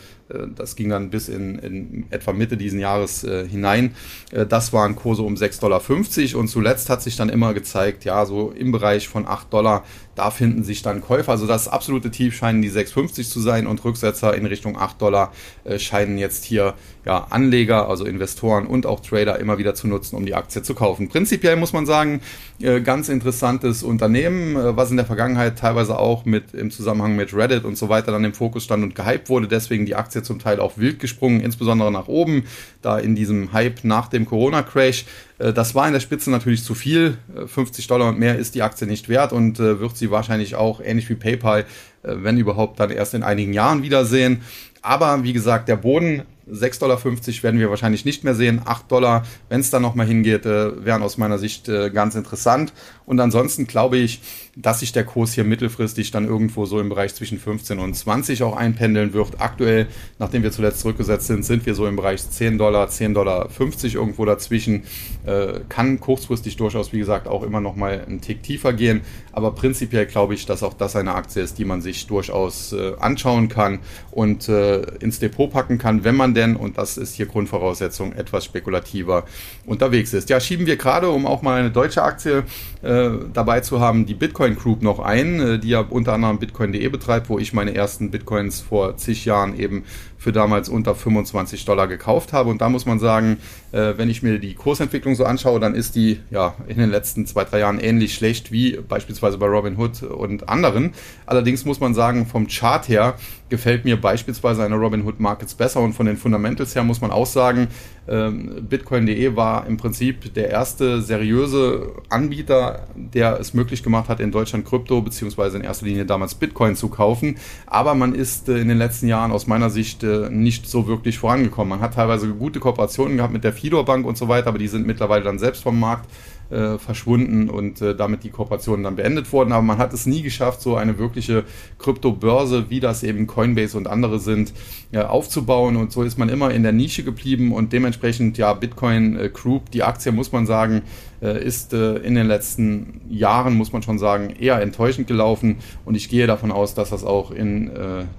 [0.55, 3.95] das ging dann bis in, in etwa Mitte diesen Jahres äh, hinein.
[4.31, 8.25] Äh, das waren Kurse um 6,50 Dollar und zuletzt hat sich dann immer gezeigt, ja,
[8.25, 9.85] so im Bereich von 8 Dollar,
[10.15, 11.33] da finden sich dann Käufer.
[11.33, 15.33] Also das absolute Tief scheinen die 6,50 zu sein und Rücksetzer in Richtung 8 Dollar
[15.65, 16.75] äh, scheinen jetzt hier
[17.05, 20.75] ja, Anleger, also Investoren und auch Trader immer wieder zu nutzen, um die Aktie zu
[20.75, 21.09] kaufen.
[21.09, 22.21] Prinzipiell muss man sagen,
[22.61, 27.35] äh, ganz interessantes Unternehmen, äh, was in der Vergangenheit teilweise auch mit im Zusammenhang mit
[27.35, 29.49] Reddit und so weiter dann im Fokus stand und gehypt wurde.
[29.49, 32.45] Deswegen die Aktie zum Teil auch wild gesprungen, insbesondere nach oben,
[32.81, 35.05] da in diesem Hype nach dem Corona-Crash.
[35.39, 37.19] Äh, das war in der Spitze natürlich zu viel.
[37.47, 41.09] 50 Dollar und mehr ist die Aktie nicht wert und wird sie wahrscheinlich auch ähnlich
[41.11, 41.67] wie PayPal,
[42.03, 44.43] wenn überhaupt, dann erst in einigen Jahren wiedersehen.
[44.83, 47.03] Aber wie gesagt, der Boden 6,50 Dollar
[47.43, 48.61] werden wir wahrscheinlich nicht mehr sehen.
[48.65, 52.73] 8 Dollar, wenn es dann nochmal hingeht, äh, wären aus meiner Sicht äh, ganz interessant.
[53.07, 54.21] Und ansonsten glaube ich,
[54.57, 58.43] dass sich der Kurs hier mittelfristig dann irgendwo so im Bereich zwischen 15 und 20
[58.43, 59.41] auch einpendeln wird.
[59.41, 59.89] Aktuell,
[60.19, 63.95] nachdem wir zuletzt zurückgesetzt sind, sind wir so im Bereich 10 Dollar, 10 Dollar 50
[63.97, 64.85] irgendwo dazwischen.
[65.27, 69.01] Äh, kann kurzfristig durchaus, wie gesagt, auch immer nochmal einen Tick tiefer gehen.
[69.33, 72.93] Aber prinzipiell glaube ich, dass auch das eine Aktie ist, die man sich durchaus äh,
[73.01, 73.81] anschauen kann
[74.13, 78.45] und äh, ins Depot packen kann, wenn man denn, und das ist hier Grundvoraussetzung, etwas
[78.45, 79.25] spekulativer
[79.67, 80.31] unterwegs ist.
[80.31, 82.45] Ja, schieben wir gerade, um auch mal eine deutsche Aktie
[82.83, 86.87] äh, dabei zu haben, die Bitcoin Group noch ein, äh, die ja unter anderem Bitcoin.de
[86.89, 89.85] betreibt, wo ich meine ersten Bitcoins vor zig Jahren eben
[90.19, 92.51] für damals unter 25 Dollar gekauft habe.
[92.51, 93.39] Und da muss man sagen,
[93.75, 97.27] äh, wenn ich mir die Kursentwicklung so anschaue, dann ist die ja in den letzten
[97.27, 100.93] zwei, drei Jahren ähnlich schlecht wie beispielsweise bei Robinhood und anderen.
[101.27, 103.17] Allerdings muss man sagen, vom Chart her
[103.49, 107.27] gefällt mir beispielsweise eine Robinhood Markets besser und von den Fundamentals her muss man auch
[107.27, 107.69] sagen,
[108.07, 114.31] ähm, Bitcoin.de war im Prinzip der erste seriöse Anbieter, der es möglich gemacht hat, in
[114.31, 117.37] Deutschland Krypto beziehungsweise in erster Linie damals Bitcoin zu kaufen.
[117.67, 121.19] Aber man ist äh, in den letzten Jahren aus meiner Sicht äh, nicht so wirklich
[121.19, 121.71] vorangekommen.
[121.71, 124.69] Man hat teilweise gute Kooperationen gehabt mit der Fidor Bank und so weiter, aber die
[124.69, 126.11] sind mittlerweile dann selbst vom Markt
[126.51, 129.53] äh, verschwunden und äh, damit die Kooperationen dann beendet wurden.
[129.53, 131.45] Aber man hat es nie geschafft, so eine wirkliche
[131.79, 134.53] Kryptobörse, wie das eben Coinbase und andere sind,
[134.93, 135.77] äh, aufzubauen.
[135.77, 139.71] Und so ist man immer in der Nische geblieben und dementsprechend, ja, Bitcoin äh, Group,
[139.71, 140.83] die Aktie, muss man sagen,
[141.33, 145.57] ist äh, in den letzten Jahren, muss man schon sagen, eher enttäuschend gelaufen.
[145.85, 147.71] Und ich gehe davon aus, dass das auch in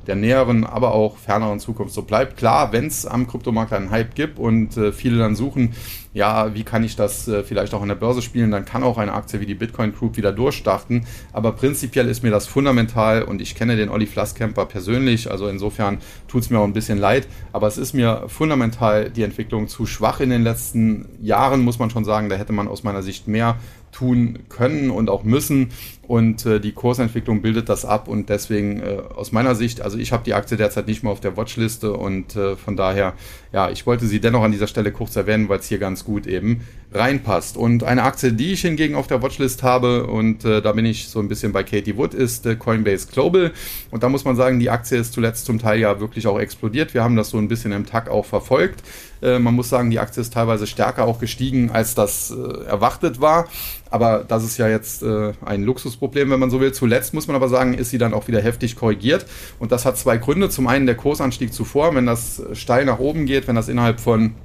[0.07, 2.37] der näheren, aber auch ferneren Zukunft so bleibt.
[2.37, 5.73] Klar, wenn es am Kryptomarkt einen Hype gibt und viele dann suchen,
[6.15, 8.97] ja, wie kann ich das äh, vielleicht auch an der Börse spielen, dann kann auch
[8.97, 11.05] eine Aktie wie die Bitcoin Group wieder durchstarten.
[11.33, 15.97] Aber prinzipiell ist mir das fundamental und ich kenne den Olli Flasskemper persönlich, also insofern
[16.29, 19.85] tut es mir auch ein bisschen leid, aber es ist mir fundamental die Entwicklung zu
[19.85, 22.29] schwach in den letzten Jahren, muss man schon sagen.
[22.29, 23.57] Da hätte man aus meiner Sicht mehr
[23.95, 25.69] tun können und auch müssen.
[26.07, 30.11] Und äh, die Kursentwicklung bildet das ab und deswegen äh, aus meiner Sicht, also ich
[30.11, 33.13] habe die Aktie derzeit nicht mehr auf der Watchliste und äh, von daher,
[33.53, 36.27] ja, ich wollte sie dennoch an dieser Stelle kurz erwähnen, weil es hier ganz gut
[36.27, 36.61] eben
[36.95, 37.57] reinpasst.
[37.57, 41.09] Und eine Aktie, die ich hingegen auf der Watchlist habe und äh, da bin ich
[41.09, 43.51] so ein bisschen bei Katie Wood, ist äh, Coinbase Global.
[43.91, 46.93] Und da muss man sagen, die Aktie ist zuletzt zum Teil ja wirklich auch explodiert.
[46.93, 48.81] Wir haben das so ein bisschen im Tag auch verfolgt.
[49.21, 53.21] Äh, man muss sagen, die Aktie ist teilweise stärker auch gestiegen, als das äh, erwartet
[53.21, 53.47] war.
[53.89, 56.73] Aber das ist ja jetzt äh, ein Luxusproblem, wenn man so will.
[56.73, 59.25] Zuletzt muss man aber sagen, ist sie dann auch wieder heftig korrigiert.
[59.59, 60.49] Und das hat zwei Gründe.
[60.49, 64.35] Zum einen der Kursanstieg zuvor, wenn das steil nach oben geht, wenn das innerhalb von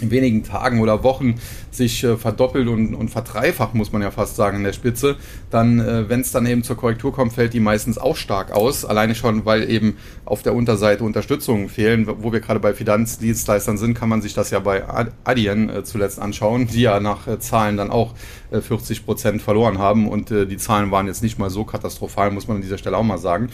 [0.00, 1.36] wenigen Tagen oder Wochen
[1.76, 5.16] sich äh, verdoppelt und, und verdreifacht, muss man ja fast sagen, in der Spitze,
[5.50, 8.84] dann, äh, wenn es dann eben zur Korrektur kommt, fällt die meistens auch stark aus.
[8.84, 12.06] Alleine schon, weil eben auf der Unterseite Unterstützungen fehlen.
[12.06, 14.84] Wo wir gerade bei Finanzdienstleistern sind, kann man sich das ja bei
[15.24, 18.14] Adyen äh, zuletzt anschauen, die ja nach äh, Zahlen dann auch
[18.50, 22.30] 40 äh, Prozent verloren haben und äh, die Zahlen waren jetzt nicht mal so katastrophal,
[22.30, 23.50] muss man an dieser Stelle auch mal sagen.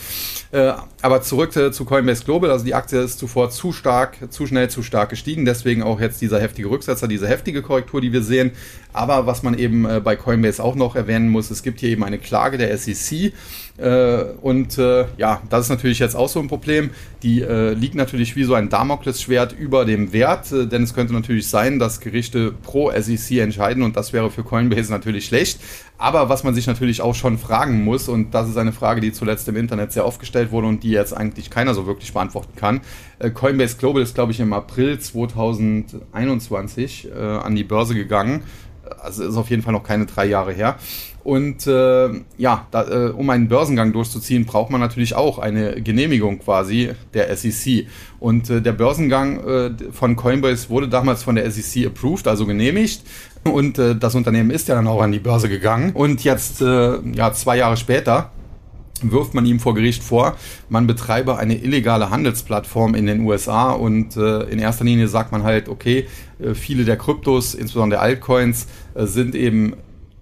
[1.02, 4.82] aber zurück zu Coinbase Global, also die Aktie ist zuvor zu stark, zu schnell, zu
[4.82, 8.52] stark gestiegen, deswegen auch jetzt dieser heftige Rücksetzer, diese heftige Korrektur, die wir sehen.
[8.92, 12.04] Aber was man eben äh, bei Coinbase auch noch erwähnen muss, es gibt hier eben
[12.04, 13.32] eine Klage der SEC.
[13.78, 16.90] Äh, und äh, ja, das ist natürlich jetzt auch so ein Problem.
[17.22, 21.48] Die äh, liegt natürlich wie so ein Damoklesschwert über dem Wert, denn es könnte natürlich
[21.48, 25.60] sein, dass Gerichte pro SEC entscheiden und das wäre für Coinbase natürlich schlecht.
[25.98, 29.12] Aber was man sich natürlich auch schon fragen muss, und das ist eine Frage, die
[29.12, 32.52] zuletzt im Internet sehr oft gestellt wurde und die jetzt eigentlich keiner so wirklich beantworten
[32.56, 32.80] kann.
[33.34, 38.44] Coinbase Global ist, glaube ich, im April 2021 äh, an die Börse gegangen
[39.02, 40.76] also ist auf jeden Fall noch keine drei Jahre her.
[41.22, 46.38] Und äh, ja, da, äh, um einen Börsengang durchzuziehen, braucht man natürlich auch eine Genehmigung
[46.38, 47.86] quasi der SEC.
[48.18, 53.02] Und äh, der Börsengang äh, von Coinbase wurde damals von der SEC approved, also genehmigt.
[53.44, 55.92] Und äh, das Unternehmen ist ja dann auch an die Börse gegangen.
[55.92, 58.30] Und jetzt, äh, ja, zwei Jahre später,
[59.02, 60.36] wirft man ihm vor Gericht vor,
[60.68, 65.70] man betreibe eine illegale Handelsplattform in den USA und in erster Linie sagt man halt,
[65.70, 66.06] okay,
[66.52, 69.74] viele der Kryptos, insbesondere der Altcoins, sind eben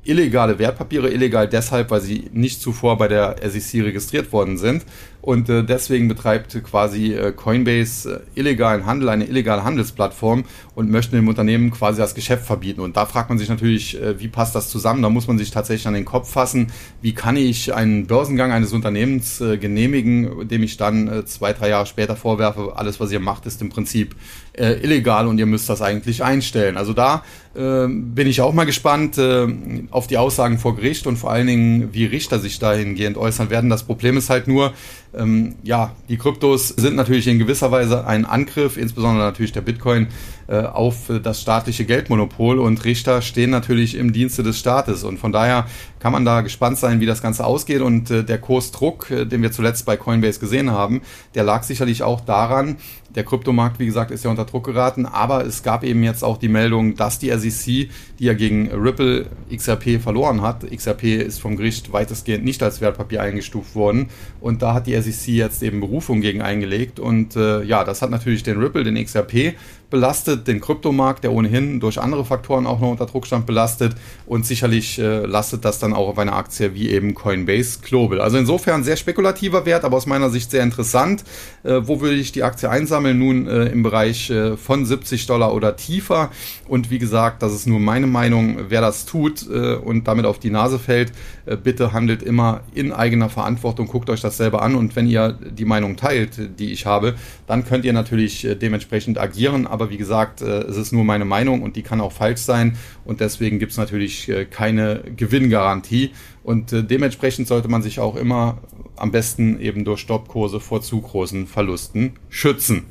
[0.04, 4.84] illegale Wertpapiere, illegal deshalb, weil sie nicht zuvor bei der SEC registriert worden sind.
[5.20, 11.16] Und äh, deswegen betreibt quasi äh, Coinbase äh, illegalen Handel, eine illegale Handelsplattform und möchte
[11.16, 12.80] dem Unternehmen quasi das Geschäft verbieten.
[12.80, 15.02] Und da fragt man sich natürlich, äh, wie passt das zusammen?
[15.02, 16.68] Da muss man sich tatsächlich an den Kopf fassen,
[17.02, 21.70] wie kann ich einen Börsengang eines Unternehmens äh, genehmigen, dem ich dann äh, zwei, drei
[21.70, 24.14] Jahre später vorwerfe, alles, was ihr macht, ist im Prinzip
[24.52, 26.76] äh, illegal und ihr müsst das eigentlich einstellen.
[26.76, 29.46] Also da äh, bin ich auch mal gespannt äh,
[29.90, 33.70] auf die Aussagen vor Gericht und vor allen Dingen, wie Richter sich dahingehend äußern werden.
[33.70, 34.72] Das Problem ist halt nur,
[35.14, 40.08] ähm, ja, die Kryptos sind natürlich in gewisser Weise ein Angriff, insbesondere natürlich der Bitcoin,
[40.48, 45.04] äh, auf das staatliche Geldmonopol und Richter stehen natürlich im Dienste des Staates.
[45.04, 45.66] Und von daher
[45.98, 47.82] kann man da gespannt sein, wie das Ganze ausgeht.
[47.82, 51.02] Und äh, der Kursdruck, äh, den wir zuletzt bei Coinbase gesehen haben,
[51.34, 52.76] der lag sicherlich auch daran,
[53.14, 56.36] der Kryptomarkt, wie gesagt, ist ja unter Druck geraten, aber es gab eben jetzt auch
[56.36, 61.56] die Meldung, dass die SEC, die ja gegen Ripple XRP verloren hat, XRP ist vom
[61.56, 64.08] Gericht weitestgehend nicht als Wertpapier eingestuft worden.
[64.40, 67.00] Und da hat die SEC jetzt eben Berufung gegen eingelegt.
[67.00, 69.54] Und äh, ja, das hat natürlich den Ripple, den XRP
[69.90, 73.94] belastet, den Kryptomarkt, der ohnehin durch andere Faktoren auch noch unter Druck stand, belastet
[74.26, 78.20] und sicherlich äh, lastet das dann auch auf eine Aktie wie eben Coinbase Global.
[78.20, 81.24] Also insofern sehr spekulativer Wert, aber aus meiner Sicht sehr interessant.
[81.64, 83.18] Äh, wo würde ich die Aktie einsammeln?
[83.18, 86.30] Nun äh, im Bereich äh, von 70 Dollar oder tiefer
[86.68, 90.38] und wie gesagt, das ist nur meine Meinung, wer das tut äh, und damit auf
[90.38, 91.12] die Nase fällt,
[91.56, 95.64] bitte handelt immer in eigener Verantwortung, guckt euch das selber an und wenn ihr die
[95.64, 97.14] Meinung teilt, die ich habe,
[97.46, 101.62] dann könnt ihr natürlich dementsprechend agieren, aber wie gesagt, äh, es ist nur meine Meinung
[101.62, 106.10] und die kann auch falsch sein und deswegen gibt es natürlich äh, keine Gewinngarantie
[106.42, 108.58] und äh, dementsprechend sollte man sich auch immer
[108.96, 112.86] am besten eben durch Stoppkurse vor zu großen Verlusten schützen.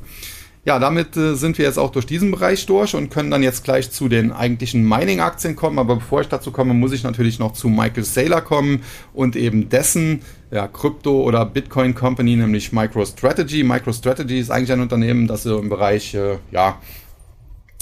[0.68, 3.64] Ja, damit äh, sind wir jetzt auch durch diesen Bereich durch und können dann jetzt
[3.64, 5.80] gleich zu den eigentlichen Mining-Aktien kommen.
[5.80, 9.70] Aber bevor ich dazu komme, muss ich natürlich noch zu Michael Saylor kommen und eben
[9.70, 13.64] dessen ja, Krypto- oder Bitcoin-Company, nämlich MicroStrategy.
[13.64, 16.82] MicroStrategy ist eigentlich ein Unternehmen, das so im Bereich äh, ja,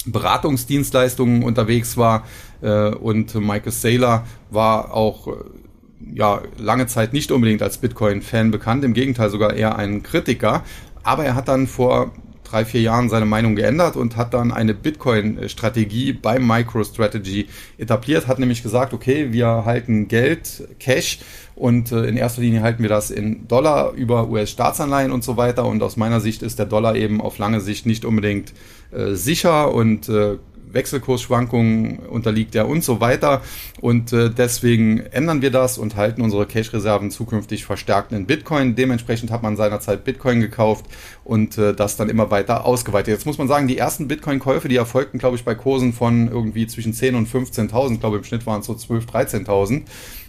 [0.06, 2.24] Beratungsdienstleistungen unterwegs war.
[2.62, 5.32] Äh, und Michael Saylor war auch äh,
[6.14, 10.64] ja, lange Zeit nicht unbedingt als Bitcoin-Fan bekannt, im Gegenteil sogar eher ein Kritiker.
[11.02, 12.12] Aber er hat dann vor
[12.56, 18.40] drei, vier Jahren seine Meinung geändert und hat dann eine Bitcoin-Strategie bei MicroStrategy etabliert, hat
[18.40, 21.20] nämlich gesagt, okay, wir halten Geld, Cash
[21.56, 25.66] und äh, in erster Linie halten wir das in Dollar über US-Staatsanleihen und so weiter.
[25.66, 28.54] Und aus meiner Sicht ist der Dollar eben auf lange Sicht nicht unbedingt
[28.92, 30.38] äh, sicher und äh,
[30.76, 33.42] Wechselkursschwankungen unterliegt er und so weiter.
[33.82, 38.76] Und äh, deswegen ändern wir das und halten unsere Cash-Reserven zukünftig verstärkt in Bitcoin.
[38.76, 40.86] Dementsprechend hat man seinerzeit Bitcoin gekauft
[41.24, 43.08] und äh, das dann immer weiter ausgeweitet.
[43.08, 46.68] Jetzt muss man sagen, die ersten Bitcoin-Käufe, die erfolgten, glaube ich, bei Kursen von irgendwie
[46.68, 47.94] zwischen 10 und 15.000.
[47.94, 49.82] Ich glaube, im Schnitt waren es so 12.000, 13.000.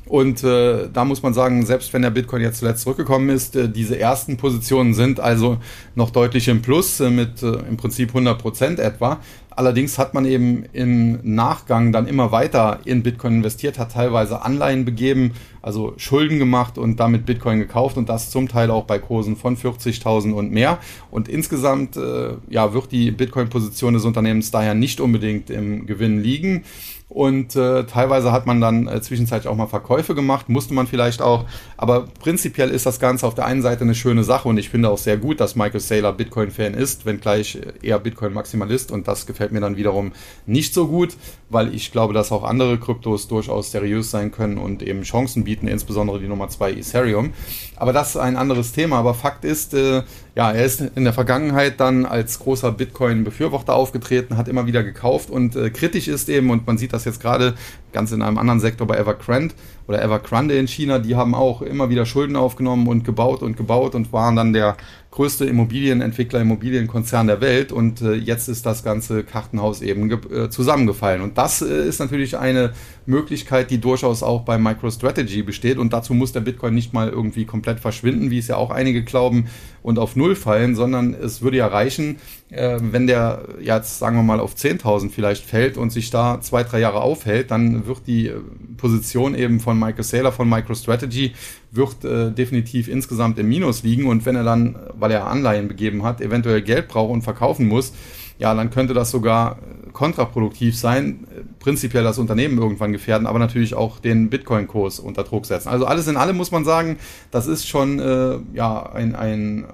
[0.06, 3.68] Und äh, da muss man sagen, selbst wenn der Bitcoin jetzt zuletzt zurückgekommen ist, äh,
[3.68, 5.58] diese ersten Positionen sind also
[5.96, 9.18] noch deutlich im Plus äh, mit äh, im Prinzip 100 Prozent etwa.
[9.56, 14.84] Allerdings hat man eben im Nachgang dann immer weiter in Bitcoin investiert, hat teilweise Anleihen
[14.84, 19.34] begeben, also Schulden gemacht und damit Bitcoin gekauft und das zum Teil auch bei Kursen
[19.34, 20.78] von 40.000 und mehr.
[21.10, 26.64] Und insgesamt äh, ja, wird die Bitcoin-Position des Unternehmens daher nicht unbedingt im Gewinn liegen.
[27.08, 31.22] Und äh, teilweise hat man dann äh, zwischenzeitlich auch mal Verkäufe gemacht, musste man vielleicht
[31.22, 31.44] auch.
[31.76, 34.90] Aber prinzipiell ist das Ganze auf der einen Seite eine schöne Sache und ich finde
[34.90, 39.60] auch sehr gut, dass Michael Saylor Bitcoin-Fan ist, wenngleich eher Bitcoin-Maximalist und das gefällt mir
[39.60, 40.12] dann wiederum
[40.46, 41.16] nicht so gut,
[41.48, 45.68] weil ich glaube, dass auch andere Kryptos durchaus seriös sein können und eben Chancen bieten,
[45.68, 47.32] insbesondere die Nummer zwei Ethereum.
[47.76, 48.98] Aber das ist ein anderes Thema.
[48.98, 50.02] Aber Fakt ist, äh,
[50.36, 55.30] ja, er ist in der Vergangenheit dann als großer Bitcoin-Befürworter aufgetreten, hat immer wieder gekauft
[55.30, 57.54] und äh, kritisch ist eben, und man sieht das jetzt gerade
[57.96, 59.54] ganz in einem anderen Sektor bei Evergrande
[59.88, 63.94] oder Evergrande in China, die haben auch immer wieder Schulden aufgenommen und gebaut und gebaut
[63.94, 64.76] und waren dann der
[65.12, 71.22] größte Immobilienentwickler, Immobilienkonzern der Welt und äh, jetzt ist das ganze Kartenhaus eben äh, zusammengefallen.
[71.22, 72.74] Und das äh, ist natürlich eine
[73.06, 77.46] Möglichkeit, die durchaus auch bei MicroStrategy besteht und dazu muss der Bitcoin nicht mal irgendwie
[77.46, 79.46] komplett verschwinden, wie es ja auch einige glauben,
[79.82, 82.16] und auf Null fallen, sondern es würde ja reichen,
[82.50, 86.62] äh, wenn der jetzt, sagen wir mal, auf 10.000 vielleicht fällt und sich da zwei,
[86.62, 88.34] drei Jahre aufhält, dann wird die äh,
[88.76, 91.32] Position eben von Michael Saylor von MicroStrategy
[91.72, 96.04] wird äh, definitiv insgesamt im Minus liegen und wenn er dann, weil er Anleihen begeben
[96.04, 97.92] hat, eventuell Geld braucht und verkaufen muss,
[98.38, 99.58] ja, dann könnte das sogar
[99.92, 101.26] kontraproduktiv sein,
[101.58, 105.70] prinzipiell das Unternehmen irgendwann gefährden, aber natürlich auch den Bitcoin-Kurs unter Druck setzen.
[105.70, 106.98] Also alles in allem muss man sagen,
[107.30, 109.66] das ist schon äh, ja ein, ein äh,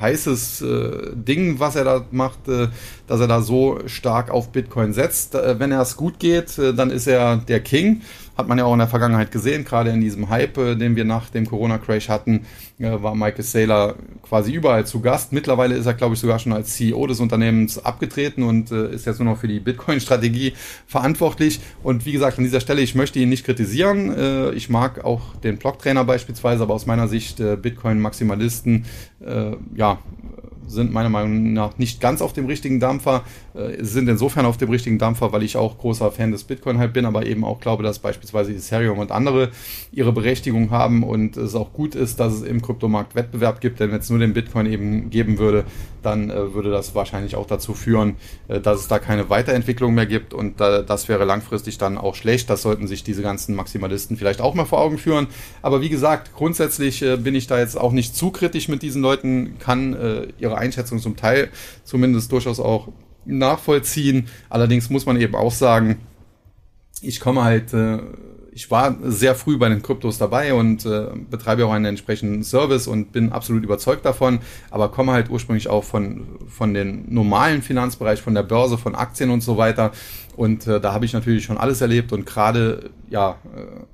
[0.00, 2.68] heißes äh, Ding, was er da macht, äh,
[3.06, 5.34] dass er da so stark auf Bitcoin setzt.
[5.34, 8.02] Äh, wenn er es gut geht, äh, dann ist er der King.
[8.36, 11.04] Hat man ja auch in der Vergangenheit gesehen, gerade in diesem Hype, äh, den wir
[11.04, 12.46] nach dem Corona-Crash hatten,
[12.78, 15.32] war Michael Saylor quasi überall zu Gast.
[15.32, 19.06] Mittlerweile ist er, glaube ich, sogar schon als CEO des Unternehmens abgetreten und äh, ist
[19.06, 20.52] jetzt nur noch für die Bitcoin-Strategie
[20.86, 21.60] verantwortlich.
[21.82, 24.14] Und wie gesagt, an dieser Stelle, ich möchte ihn nicht kritisieren.
[24.14, 28.84] Äh, ich mag auch den Blocktrainer beispielsweise, aber aus meiner Sicht äh, Bitcoin-Maximalisten,
[29.24, 29.98] äh, ja,
[30.66, 34.70] sind meiner Meinung nach nicht ganz auf dem richtigen Dampfer, äh, sind insofern auf dem
[34.70, 37.82] richtigen Dampfer, weil ich auch großer Fan des Bitcoin halt bin, aber eben auch glaube,
[37.82, 39.50] dass beispielsweise Ethereum und andere
[39.92, 43.92] ihre Berechtigung haben und es auch gut ist, dass es im Kryptomarkt Wettbewerb gibt, denn
[43.92, 45.64] wenn es nur den Bitcoin eben geben würde,
[46.02, 48.16] dann äh, würde das wahrscheinlich auch dazu führen,
[48.48, 52.48] äh, dass es da keine Weiterentwicklung mehr gibt und das wäre langfristig dann auch schlecht.
[52.48, 55.26] Das sollten sich diese ganzen Maximalisten vielleicht auch mal vor Augen führen.
[55.62, 59.58] Aber wie gesagt, grundsätzlich bin ich da jetzt auch nicht zu kritisch mit diesen Leuten,
[59.58, 61.50] kann äh, Einschätzung zum Teil
[61.84, 62.88] zumindest durchaus auch
[63.24, 64.28] nachvollziehen.
[64.48, 66.00] Allerdings muss man eben auch sagen,
[67.00, 67.98] ich komme halt äh,
[68.56, 72.86] ich war sehr früh bei den Kryptos dabei und äh, betreibe auch einen entsprechenden Service
[72.86, 74.38] und bin absolut überzeugt davon,
[74.70, 79.28] aber komme halt ursprünglich auch von, von den normalen Finanzbereich, von der Börse, von Aktien
[79.28, 79.92] und so weiter.
[80.36, 83.84] Und äh, da habe ich natürlich schon alles erlebt und gerade, ja, äh,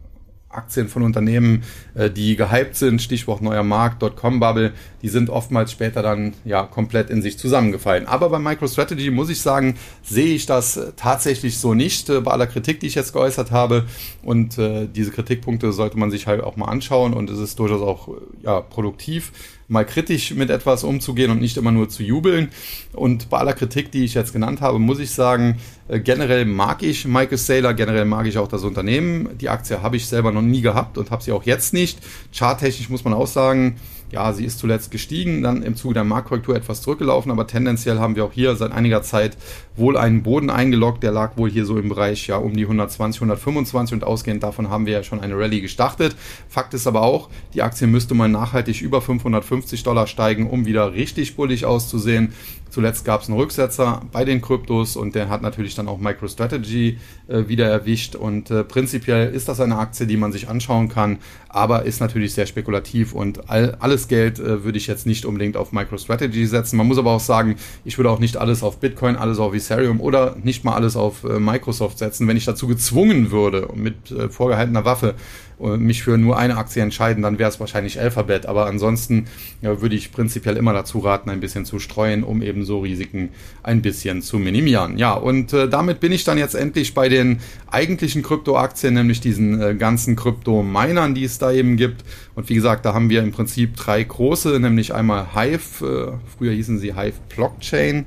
[0.52, 1.62] Aktien von Unternehmen,
[1.94, 4.72] äh, die gehypt sind, Stichwort neuer Markt, Dotcom-Bubble,
[5.02, 8.06] die sind oftmals später dann ja komplett in sich zusammengefallen.
[8.06, 12.46] Aber bei MicroStrategy muss ich sagen, sehe ich das tatsächlich so nicht, äh, bei aller
[12.46, 13.86] Kritik, die ich jetzt geäußert habe.
[14.22, 17.82] Und äh, diese Kritikpunkte sollte man sich halt auch mal anschauen und es ist durchaus
[17.82, 18.08] auch
[18.42, 19.32] ja, produktiv
[19.72, 22.50] mal kritisch mit etwas umzugehen und nicht immer nur zu jubeln.
[22.92, 25.56] Und bei aller Kritik, die ich jetzt genannt habe, muss ich sagen,
[25.88, 29.30] äh, generell mag ich Michael Saylor, generell mag ich auch das Unternehmen.
[29.40, 31.98] Die Aktie habe ich selber noch nie gehabt und habe sie auch jetzt nicht.
[32.32, 33.76] Charttechnisch muss man auch sagen,
[34.12, 38.14] ja, sie ist zuletzt gestiegen, dann im Zuge der Marktkorrektur etwas zurückgelaufen, aber tendenziell haben
[38.14, 39.36] wir auch hier seit einiger Zeit
[39.74, 43.20] wohl einen Boden eingeloggt, der lag wohl hier so im Bereich ja um die 120,
[43.20, 46.14] 125 und ausgehend davon haben wir ja schon eine Rallye gestartet.
[46.48, 50.92] Fakt ist aber auch, die Aktie müsste mal nachhaltig über 550 Dollar steigen, um wieder
[50.92, 52.34] richtig bullig auszusehen.
[52.72, 56.96] Zuletzt gab es einen Rücksetzer bei den Kryptos und der hat natürlich dann auch MicroStrategy
[57.28, 58.14] äh, wieder erwischt.
[58.14, 61.18] Und äh, prinzipiell ist das eine Aktie, die man sich anschauen kann,
[61.50, 65.58] aber ist natürlich sehr spekulativ und all, alles Geld äh, würde ich jetzt nicht unbedingt
[65.58, 66.78] auf MicroStrategy setzen.
[66.78, 70.00] Man muss aber auch sagen, ich würde auch nicht alles auf Bitcoin, alles auf Ethereum
[70.00, 74.30] oder nicht mal alles auf äh, Microsoft setzen, wenn ich dazu gezwungen würde, mit äh,
[74.30, 75.14] vorgehaltener Waffe
[75.62, 78.46] mich für nur eine Aktie entscheiden, dann wäre es wahrscheinlich Alphabet.
[78.46, 79.26] Aber ansonsten
[79.60, 83.30] ja, würde ich prinzipiell immer dazu raten, ein bisschen zu streuen, um eben so Risiken
[83.62, 84.98] ein bisschen zu minimieren.
[84.98, 87.40] Ja, und äh, damit bin ich dann jetzt endlich bei den
[87.70, 92.04] eigentlichen Kryptoaktien, nämlich diesen äh, ganzen Krypto-Minern, die es da eben gibt.
[92.34, 96.52] Und wie gesagt, da haben wir im Prinzip drei große, nämlich einmal Hive, äh, früher
[96.52, 98.06] hießen sie Hive Blockchain,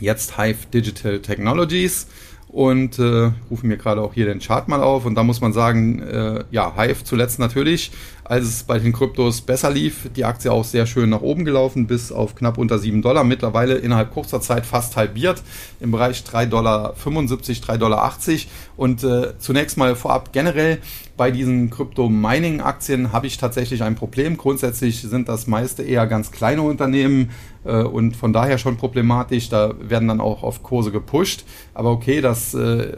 [0.00, 2.06] jetzt Hive Digital Technologies
[2.52, 5.06] und äh, rufen mir gerade auch hier den Chart mal auf.
[5.06, 7.92] Und da muss man sagen, äh, ja, Hive zuletzt natürlich,
[8.24, 11.86] als es bei den Kryptos besser lief, die Aktie auch sehr schön nach oben gelaufen,
[11.86, 15.42] bis auf knapp unter 7 Dollar, mittlerweile innerhalb kurzer Zeit fast halbiert,
[15.78, 18.14] im Bereich 3,75 Dollar, 3,80 Dollar
[18.76, 20.78] und äh, zunächst mal vorab generell
[21.20, 24.38] bei diesen Krypto-Mining-Aktien habe ich tatsächlich ein Problem.
[24.38, 27.28] Grundsätzlich sind das meiste eher ganz kleine Unternehmen
[27.68, 29.48] und von daher schon problematisch.
[29.48, 31.44] Da werden dann auch oft Kurse gepusht.
[31.74, 32.96] Aber okay, das äh,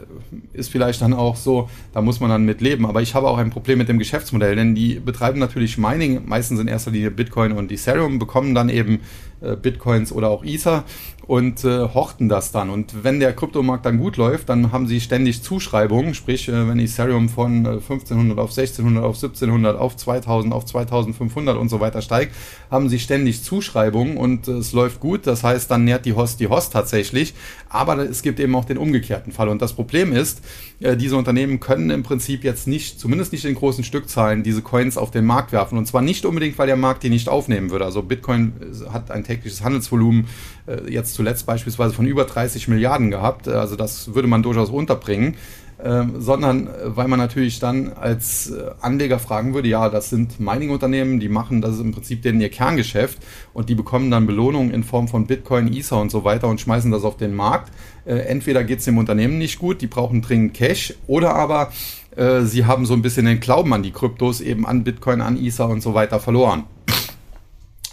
[0.53, 2.85] ist vielleicht dann auch so, da muss man dann mit leben.
[2.85, 6.59] Aber ich habe auch ein Problem mit dem Geschäftsmodell, denn die betreiben natürlich Mining, meistens
[6.59, 10.83] in erster Linie Bitcoin und Ethereum, bekommen dann eben äh, Bitcoins oder auch Ether
[11.27, 12.69] und äh, horten das dann.
[12.69, 16.79] Und wenn der Kryptomarkt dann gut läuft, dann haben sie ständig Zuschreibungen, sprich, äh, wenn
[16.79, 22.01] Ethereum von äh, 1500 auf 1600 auf 1700 auf 2000 auf 2500 und so weiter
[22.01, 22.35] steigt,
[22.69, 25.25] haben sie ständig Zuschreibungen und äh, es läuft gut.
[25.25, 27.33] Das heißt, dann nährt die Host die Host tatsächlich.
[27.69, 29.47] Aber es gibt eben auch den umgekehrten Fall.
[29.49, 30.41] Und das Problem ist,
[30.83, 34.97] äh, diese Unternehmen können im Prinzip jetzt nicht, zumindest nicht in großen Stückzahlen, diese Coins
[34.97, 35.77] auf den Markt werfen.
[35.77, 37.85] Und zwar nicht unbedingt, weil der Markt die nicht aufnehmen würde.
[37.85, 40.27] Also Bitcoin äh, hat ein tägliches Handelsvolumen
[40.67, 43.47] äh, jetzt zuletzt beispielsweise von über 30 Milliarden gehabt.
[43.47, 45.35] Also das würde man durchaus unterbringen.
[45.83, 51.27] Ähm, sondern weil man natürlich dann als Anleger fragen würde, ja, das sind Mining-Unternehmen, die
[51.27, 53.17] machen, das ist im Prinzip denen ihr Kerngeschäft
[53.51, 56.89] und die bekommen dann Belohnungen in Form von Bitcoin, Ether und so weiter und schmeißen
[56.89, 57.69] das auf den Markt.
[58.05, 61.73] Äh, entweder geht es dem Unternehmen nicht gut, die brauchen dringend Cash, oder aber
[62.15, 65.37] äh, sie haben so ein bisschen den Glauben an die Kryptos, eben an Bitcoin, an
[65.37, 66.63] Ether und so weiter verloren.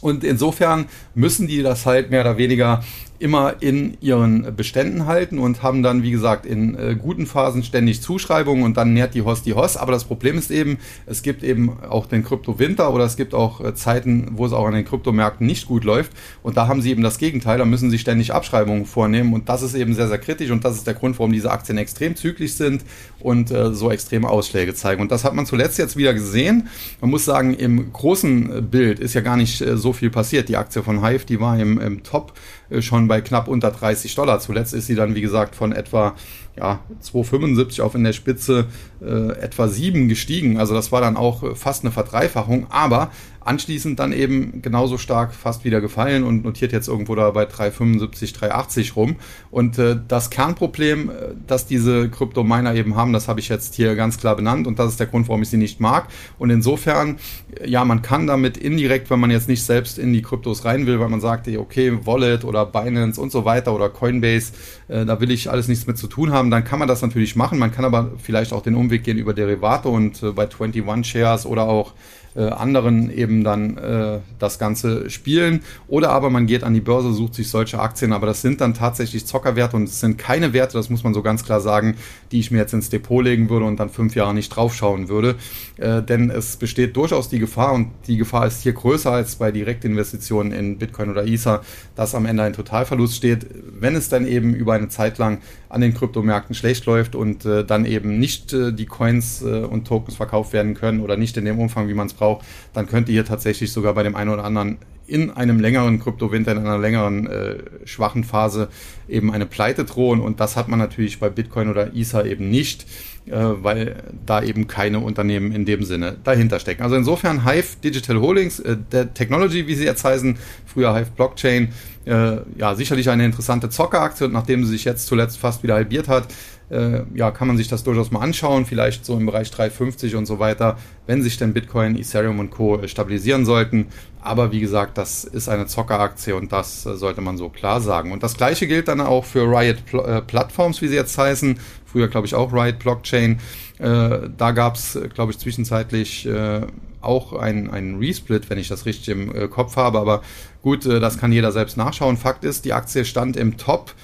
[0.01, 2.83] Und insofern müssen die das halt mehr oder weniger
[3.21, 8.01] immer in ihren Beständen halten und haben dann, wie gesagt, in äh, guten Phasen ständig
[8.01, 9.79] Zuschreibungen und dann nährt die Host die Host.
[9.79, 13.61] Aber das Problem ist eben, es gibt eben auch den Kryptowinter oder es gibt auch
[13.61, 16.13] äh, Zeiten, wo es auch an den Kryptomärkten nicht gut läuft.
[16.43, 19.35] Und da haben sie eben das Gegenteil, da müssen sie ständig Abschreibungen vornehmen.
[19.35, 21.77] Und das ist eben sehr, sehr kritisch und das ist der Grund, warum diese Aktien
[21.77, 22.85] extrem zyklisch sind
[23.19, 25.03] und äh, so extreme Ausschläge zeigen.
[25.03, 26.69] Und das hat man zuletzt jetzt wieder gesehen.
[27.03, 30.49] Man muss sagen, im großen Bild ist ja gar nicht äh, so viel passiert.
[30.49, 34.15] Die Aktie von Hive, die war im, im Top äh, schon bei knapp unter 30
[34.15, 34.41] Dollar.
[34.41, 36.15] Zuletzt ist sie dann, wie gesagt, von etwa
[36.57, 38.67] ja, 2,75 auf in der Spitze
[39.03, 40.59] äh, etwa 7 gestiegen.
[40.59, 43.11] Also das war dann auch äh, fast eine Verdreifachung, aber
[43.41, 48.37] anschließend dann eben genauso stark fast wieder gefallen und notiert jetzt irgendwo da bei 3,75,
[48.37, 49.17] 3,80 rum.
[49.51, 51.13] Und äh, das Kernproblem, äh,
[51.47, 54.93] das diese Kryptominer eben haben, das habe ich jetzt hier ganz klar benannt und das
[54.93, 56.09] ist der Grund, warum ich sie nicht mag.
[56.39, 57.19] Und insofern,
[57.65, 61.01] ja, man kann damit indirekt, wenn man jetzt nicht selbst in die Kryptos rein will,
[61.01, 64.53] weil man sagt, okay, Wallet oder Binance und so weiter oder Coinbase,
[64.89, 67.37] äh, da will ich alles nichts mit zu tun haben, dann kann man das natürlich
[67.37, 67.59] machen.
[67.59, 71.47] Man kann aber vielleicht auch den Umweg gehen über Derivate und äh, bei 21 Shares
[71.47, 71.93] oder auch
[72.37, 75.63] äh, anderen eben dann äh, das Ganze spielen.
[75.89, 78.75] Oder aber man geht an die Börse, sucht sich solche Aktien, aber das sind dann
[78.75, 81.97] tatsächlich Zockerwerte und es sind keine Werte, das muss man so ganz klar sagen,
[82.31, 85.37] die ich mir jetzt ins Depot legen würde und dann fünf Jahre nicht draufschauen würde.
[85.77, 89.51] Äh, denn es besteht durchaus die Gefahr und die Gefahr ist hier größer als bei
[89.51, 91.63] Direktinvestitionen in Bitcoin oder Ether,
[91.97, 93.47] dass am Ende ein Totalverlust steht,
[93.79, 97.65] wenn es dann eben über eine Zeit lang an den Kryptomärkten schlecht läuft und äh,
[97.65, 101.59] dann eben nicht äh, die Coins und Tokens verkauft werden können oder nicht in dem
[101.59, 104.79] Umfang, wie man es braucht, dann könnte hier tatsächlich sogar bei dem einen oder anderen
[105.11, 108.69] in einem längeren Kryptowinter, in einer längeren äh, schwachen Phase
[109.09, 110.21] eben eine Pleite drohen.
[110.21, 112.87] Und das hat man natürlich bei Bitcoin oder Ether eben nicht,
[113.27, 116.85] äh, weil da eben keine Unternehmen in dem Sinne dahinter stecken.
[116.85, 121.71] Also insofern Hive Digital Holdings, äh, der Technology, wie sie jetzt heißen, früher Hive Blockchain,
[122.07, 126.07] äh, ja, sicherlich eine interessante Zockeraktie und nachdem sie sich jetzt zuletzt fast wieder halbiert
[126.07, 126.29] hat,
[126.71, 130.27] äh, ja, kann man sich das durchaus mal anschauen, vielleicht so im Bereich 350 und
[130.27, 132.81] so weiter, wenn sich denn Bitcoin, Ethereum und Co.
[132.87, 133.89] Stabilisieren sollten.
[134.23, 138.13] Aber wie gesagt, das ist eine Zockeraktie und das äh, sollte man so klar sagen.
[138.13, 141.59] Und das gleiche gilt dann auch für Riot Pl äh, Plattforms, wie sie jetzt heißen.
[141.87, 143.41] Früher, glaube ich, auch Riot Blockchain.
[143.79, 146.61] Äh, da gab es, glaube ich, zwischenzeitlich äh,
[147.01, 149.99] auch ein, ein Resplit, wenn ich das richtig im äh, Kopf habe.
[149.99, 150.23] Aber
[150.63, 152.17] gut, äh, das kann jeder selbst nachschauen.
[152.17, 153.95] Fakt ist, die Aktie stand im Top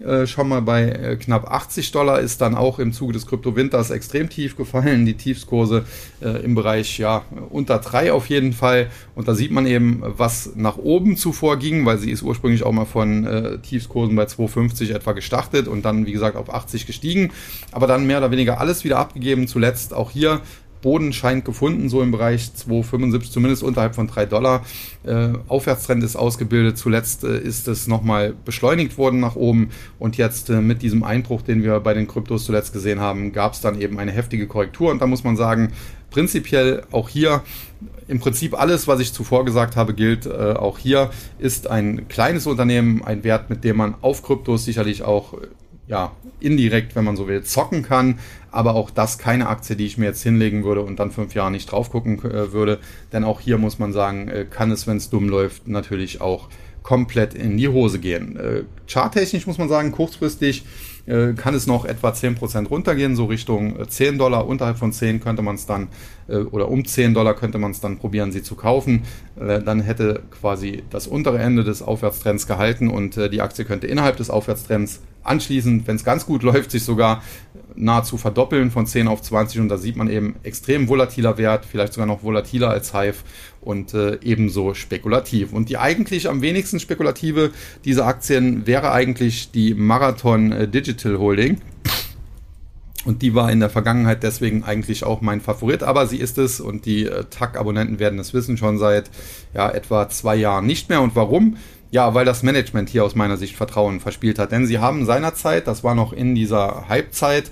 [0.00, 3.90] äh, schon mal bei äh, knapp 80 Dollar, ist dann auch im Zuge des Kryptowinters
[3.90, 5.06] extrem tief gefallen.
[5.06, 5.84] Die Tiefskurse
[6.20, 8.88] äh, im Bereich ja unter 3 auf jeden Fall.
[9.14, 12.72] Und da sieht man eben, was nach oben zuvor ging, weil sie ist ursprünglich auch
[12.72, 17.30] mal von äh, Tiefskursen bei 2,50 etwa gestartet und dann, wie gesagt, auf 80 gestiegen.
[17.70, 19.46] Aber dann mehr oder weniger alles wieder abgegeben.
[19.46, 20.40] Zuletzt auch hier
[20.82, 24.64] Boden scheint gefunden, so im Bereich 2,75, zumindest unterhalb von 3 Dollar.
[25.04, 26.76] Äh, Aufwärtstrend ist ausgebildet.
[26.76, 29.70] Zuletzt äh, ist es nochmal beschleunigt worden nach oben.
[29.98, 33.54] Und jetzt äh, mit diesem Einbruch, den wir bei den Kryptos zuletzt gesehen haben, gab
[33.54, 34.90] es dann eben eine heftige Korrektur.
[34.90, 35.72] Und da muss man sagen,
[36.10, 37.42] prinzipiell auch hier
[38.08, 41.10] im Prinzip alles, was ich zuvor gesagt habe, gilt äh, auch hier.
[41.38, 45.34] Ist ein kleines Unternehmen, ein Wert, mit dem man auf Kryptos sicherlich auch
[45.86, 48.18] ja, indirekt, wenn man so will, zocken kann.
[48.50, 51.50] Aber auch das keine Aktie, die ich mir jetzt hinlegen würde und dann fünf Jahre
[51.50, 52.78] nicht drauf gucken äh, würde.
[53.12, 56.48] Denn auch hier muss man sagen, äh, kann es, wenn es dumm läuft, natürlich auch
[56.82, 58.36] komplett in die Hose gehen.
[58.36, 60.64] Äh, charttechnisch muss man sagen, kurzfristig
[61.06, 64.46] äh, kann es noch etwa 10% runtergehen, so Richtung 10 äh, Dollar.
[64.46, 65.88] Unterhalb von 10 könnte man es dann,
[66.28, 69.02] äh, oder um 10 Dollar könnte man es dann probieren, sie zu kaufen.
[69.36, 74.30] Dann hätte quasi das untere Ende des Aufwärtstrends gehalten und die Aktie könnte innerhalb des
[74.30, 77.22] Aufwärtstrends anschließend, wenn es ganz gut läuft, sich sogar
[77.74, 81.94] nahezu verdoppeln von 10 auf 20 und da sieht man eben extrem volatiler Wert, vielleicht
[81.94, 83.16] sogar noch volatiler als Hive
[83.60, 85.52] und äh, ebenso spekulativ.
[85.52, 87.50] Und die eigentlich am wenigsten spekulative
[87.84, 91.60] dieser Aktien wäre eigentlich die Marathon äh, Digital Holding.
[93.04, 96.60] Und die war in der Vergangenheit deswegen eigentlich auch mein Favorit, aber sie ist es
[96.60, 99.10] und die äh, TAC-Abonnenten werden es wissen schon seit
[99.54, 101.02] ja, etwa zwei Jahren nicht mehr.
[101.02, 101.56] Und warum?
[101.92, 104.50] Ja, weil das Management hier aus meiner Sicht Vertrauen verspielt hat.
[104.50, 107.50] Denn sie haben seinerzeit, das war noch in dieser Halbzeit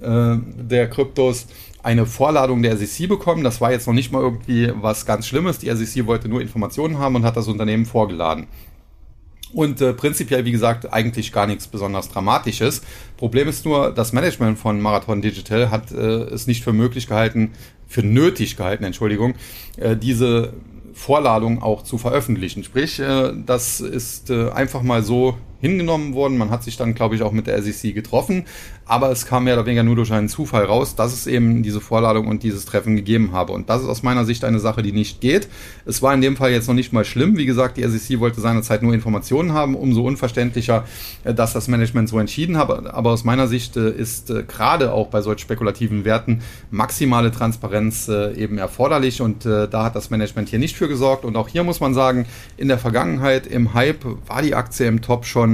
[0.00, 1.46] äh, der Kryptos,
[1.82, 3.44] eine Vorladung der SEC bekommen.
[3.44, 5.58] Das war jetzt noch nicht mal irgendwie was ganz Schlimmes.
[5.58, 8.46] Die SEC wollte nur Informationen haben und hat das Unternehmen vorgeladen.
[9.52, 12.80] Und äh, prinzipiell, wie gesagt, eigentlich gar nichts besonders Dramatisches.
[13.18, 17.52] Problem ist nur, das Management von Marathon Digital hat äh, es nicht für möglich gehalten,
[17.86, 19.34] für nötig gehalten, Entschuldigung,
[19.76, 20.54] äh, diese
[20.94, 22.64] Vorladung auch zu veröffentlichen.
[22.64, 26.36] Sprich, äh, das ist äh, einfach mal so hingenommen worden.
[26.36, 28.44] Man hat sich dann, glaube ich, auch mit der SEC getroffen,
[28.84, 31.80] aber es kam mehr oder weniger nur durch einen Zufall raus, dass es eben diese
[31.80, 33.52] Vorladung und dieses Treffen gegeben habe.
[33.52, 35.48] Und das ist aus meiner Sicht eine Sache, die nicht geht.
[35.86, 37.38] Es war in dem Fall jetzt noch nicht mal schlimm.
[37.38, 40.84] Wie gesagt, die SEC wollte seinerzeit nur Informationen haben, umso unverständlicher,
[41.24, 42.68] äh, dass das Management so entschieden hat.
[42.86, 48.08] Aber aus meiner Sicht äh, ist äh, gerade auch bei solch spekulativen Werten maximale Transparenz
[48.08, 51.24] eben erforderlich und da hat das Management hier nicht für gesorgt.
[51.24, 55.00] Und auch hier muss man sagen, in der Vergangenheit im Hype war die Aktie im
[55.00, 55.53] Top schon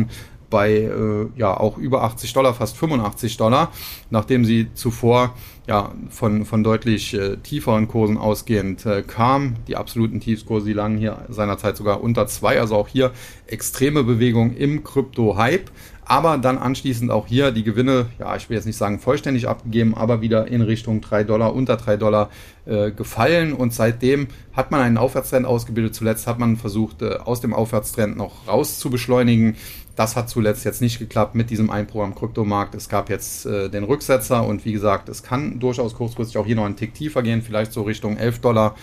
[0.50, 3.70] bei äh, ja auch über 80 Dollar, fast 85 Dollar,
[4.10, 5.34] nachdem sie zuvor
[5.66, 9.54] ja von, von deutlich äh, tieferen Kursen ausgehend äh, kam.
[9.68, 13.12] Die absoluten Tiefskurse, die lagen hier seinerzeit sogar unter zwei, also auch hier
[13.46, 15.70] extreme Bewegung im Krypto-Hype.
[16.10, 19.94] Aber dann anschließend auch hier die Gewinne, ja, ich will jetzt nicht sagen vollständig abgegeben,
[19.94, 22.30] aber wieder in Richtung 3 Dollar, unter 3 Dollar
[22.66, 23.52] äh, gefallen.
[23.52, 25.94] Und seitdem hat man einen Aufwärtstrend ausgebildet.
[25.94, 29.54] Zuletzt hat man versucht, äh, aus dem Aufwärtstrend noch raus zu beschleunigen.
[29.96, 32.74] Das hat zuletzt jetzt nicht geklappt mit diesem Einbruch am Kryptomarkt.
[32.74, 36.56] Es gab jetzt äh, den Rücksetzer und wie gesagt, es kann durchaus kurzfristig auch hier
[36.56, 38.76] noch einen Tick tiefer gehen, vielleicht so Richtung 11 Dollar,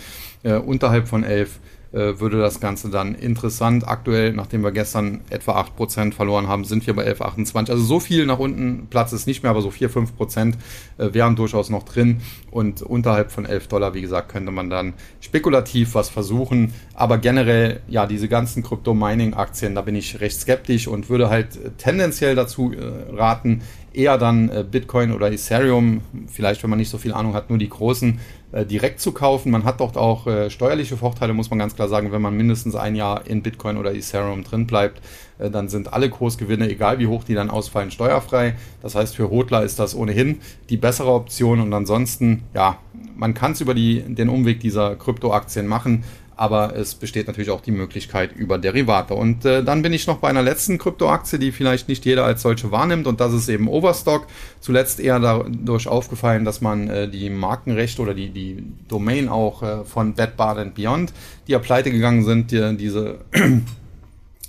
[0.43, 3.87] äh, unterhalb von 11 äh, würde das Ganze dann interessant.
[3.87, 7.71] Aktuell, nachdem wir gestern etwa 8% verloren haben, sind wir bei 11,28.
[7.71, 10.53] Also so viel nach unten Platz ist nicht mehr, aber so 4, 5%
[10.97, 12.21] äh, wären durchaus noch drin.
[12.51, 16.73] Und unterhalb von 11 Dollar, wie gesagt, könnte man dann spekulativ was versuchen.
[16.93, 22.35] Aber generell, ja, diese ganzen Crypto-Mining-Aktien, da bin ich recht skeptisch und würde halt tendenziell
[22.35, 23.61] dazu äh, raten,
[23.93, 27.57] eher dann äh, Bitcoin oder Ethereum, vielleicht wenn man nicht so viel Ahnung hat, nur
[27.57, 28.19] die großen
[28.51, 29.51] äh, direkt zu kaufen.
[29.51, 32.75] Man hat dort auch äh, steuerliche Vorteile, muss man ganz klar sagen, wenn man mindestens
[32.75, 35.01] ein Jahr in Bitcoin oder Ethereum drin bleibt,
[35.39, 38.55] äh, dann sind alle Kursgewinne, egal wie hoch die dann ausfallen, steuerfrei.
[38.81, 42.77] Das heißt, für Hodler ist das ohnehin die bessere Option und ansonsten, ja,
[43.15, 46.03] man kann es über die, den Umweg dieser Kryptoaktien machen
[46.37, 49.15] aber es besteht natürlich auch die Möglichkeit über Derivate.
[49.15, 52.43] Und äh, dann bin ich noch bei einer letzten Kryptoaktie, die vielleicht nicht jeder als
[52.43, 54.27] solche wahrnimmt, und das ist eben Overstock.
[54.59, 59.83] Zuletzt eher dadurch aufgefallen, dass man äh, die Markenrechte oder die, die Domain auch äh,
[59.83, 61.11] von Bed Bath Beyond,
[61.47, 63.17] die ja pleite gegangen sind, die, diese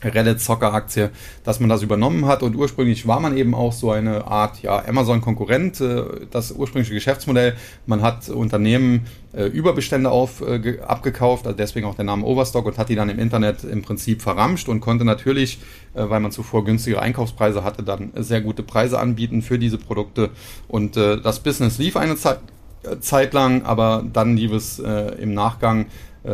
[0.02, 1.10] Reddit-Zocker-Aktie,
[1.44, 2.42] dass man das übernommen hat.
[2.42, 5.80] Und ursprünglich war man eben auch so eine Art ja, Amazon-Konkurrent.
[5.80, 7.54] Äh, das ursprüngliche Geschäftsmodell,
[7.86, 12.78] man hat Unternehmen äh, Überbestände auf, äh, abgekauft, also deswegen auch der Name Overstock und
[12.78, 15.58] hat die dann im Internet im Prinzip verramscht und konnte natürlich,
[15.94, 20.30] weil man zuvor günstige Einkaufspreise hatte, dann sehr gute Preise anbieten für diese Produkte.
[20.68, 25.86] Und das Business lief eine Zeit, lang, aber dann lief es im Nachgang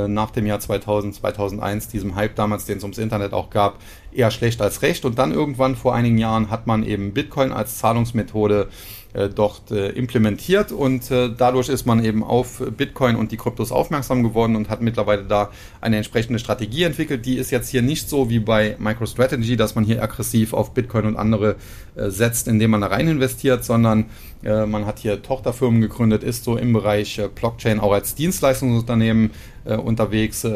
[0.08, 3.78] nach dem Jahr 2000, 2001, diesem Hype damals, den es ums Internet auch gab,
[4.14, 5.04] eher schlecht als recht.
[5.04, 8.68] Und dann irgendwann vor einigen Jahren hat man eben Bitcoin als Zahlungsmethode
[9.14, 13.70] äh, dort äh, implementiert und äh, dadurch ist man eben auf Bitcoin und die Kryptos
[13.70, 15.50] aufmerksam geworden und hat mittlerweile da
[15.80, 17.24] eine entsprechende Strategie entwickelt.
[17.24, 21.06] Die ist jetzt hier nicht so wie bei MicroStrategy, dass man hier aggressiv auf Bitcoin
[21.06, 21.54] und andere
[21.94, 24.06] äh, setzt, indem man da rein investiert, sondern
[24.42, 29.30] äh, man hat hier Tochterfirmen gegründet, ist so im Bereich äh, Blockchain auch als Dienstleistungsunternehmen
[29.64, 30.46] unterwegs,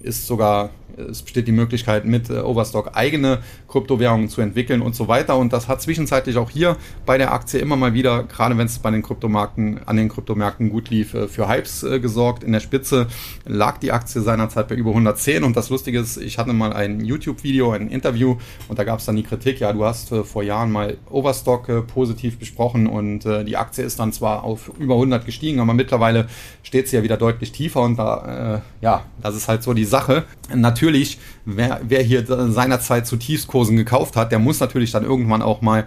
[0.00, 3.38] ist sogar es besteht die Möglichkeit, mit äh, Overstock eigene
[3.68, 5.36] Kryptowährungen zu entwickeln und so weiter.
[5.36, 6.76] Und das hat zwischenzeitlich auch hier
[7.06, 10.70] bei der Aktie immer mal wieder, gerade wenn es bei den Kryptomarken, an den Kryptomärkten
[10.70, 12.44] gut lief, äh, für Hypes äh, gesorgt.
[12.44, 13.06] In der Spitze
[13.44, 15.44] lag die Aktie seinerzeit bei über 110.
[15.44, 18.36] Und das Lustige ist, ich hatte mal ein YouTube-Video, ein Interview
[18.68, 22.38] und da gab es dann die Kritik, ja, du hast vor Jahren mal Overstock positiv
[22.38, 26.26] besprochen und die Aktie ist dann zwar auf über 100 gestiegen, aber mittlerweile
[26.62, 30.24] steht sie ja wieder deutlich tiefer und da, ja, das ist halt so die Sache.
[30.54, 35.40] Natürlich natürlich, wer, wer hier seinerzeit zu Tiefskursen gekauft hat, der muss natürlich dann irgendwann
[35.40, 35.86] auch mal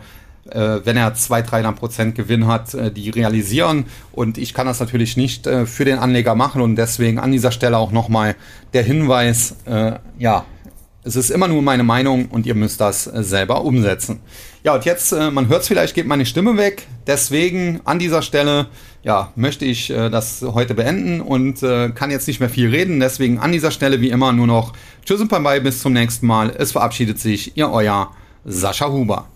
[0.52, 3.86] äh, wenn er 2, 3 Prozent Gewinn hat, äh, die realisieren.
[4.12, 7.52] Und ich kann das natürlich nicht äh, für den Anleger machen und deswegen an dieser
[7.52, 8.36] Stelle auch nochmal
[8.74, 9.56] der Hinweis,
[10.20, 10.46] ja,
[11.04, 14.20] es ist immer nur meine Meinung und ihr müsst das selber umsetzen.
[14.66, 16.88] Ja, und jetzt, äh, man hört es vielleicht, geht meine Stimme weg.
[17.06, 18.66] Deswegen an dieser Stelle,
[19.04, 21.62] ja, möchte ich äh, das heute beenden und
[21.94, 23.00] kann jetzt nicht mehr viel reden.
[23.00, 24.74] Deswegen an dieser Stelle wie immer nur noch
[25.06, 26.50] Tschüss und bye, bis zum nächsten Mal.
[26.58, 28.10] Es verabschiedet sich, ihr euer
[28.44, 29.28] Sascha Huber.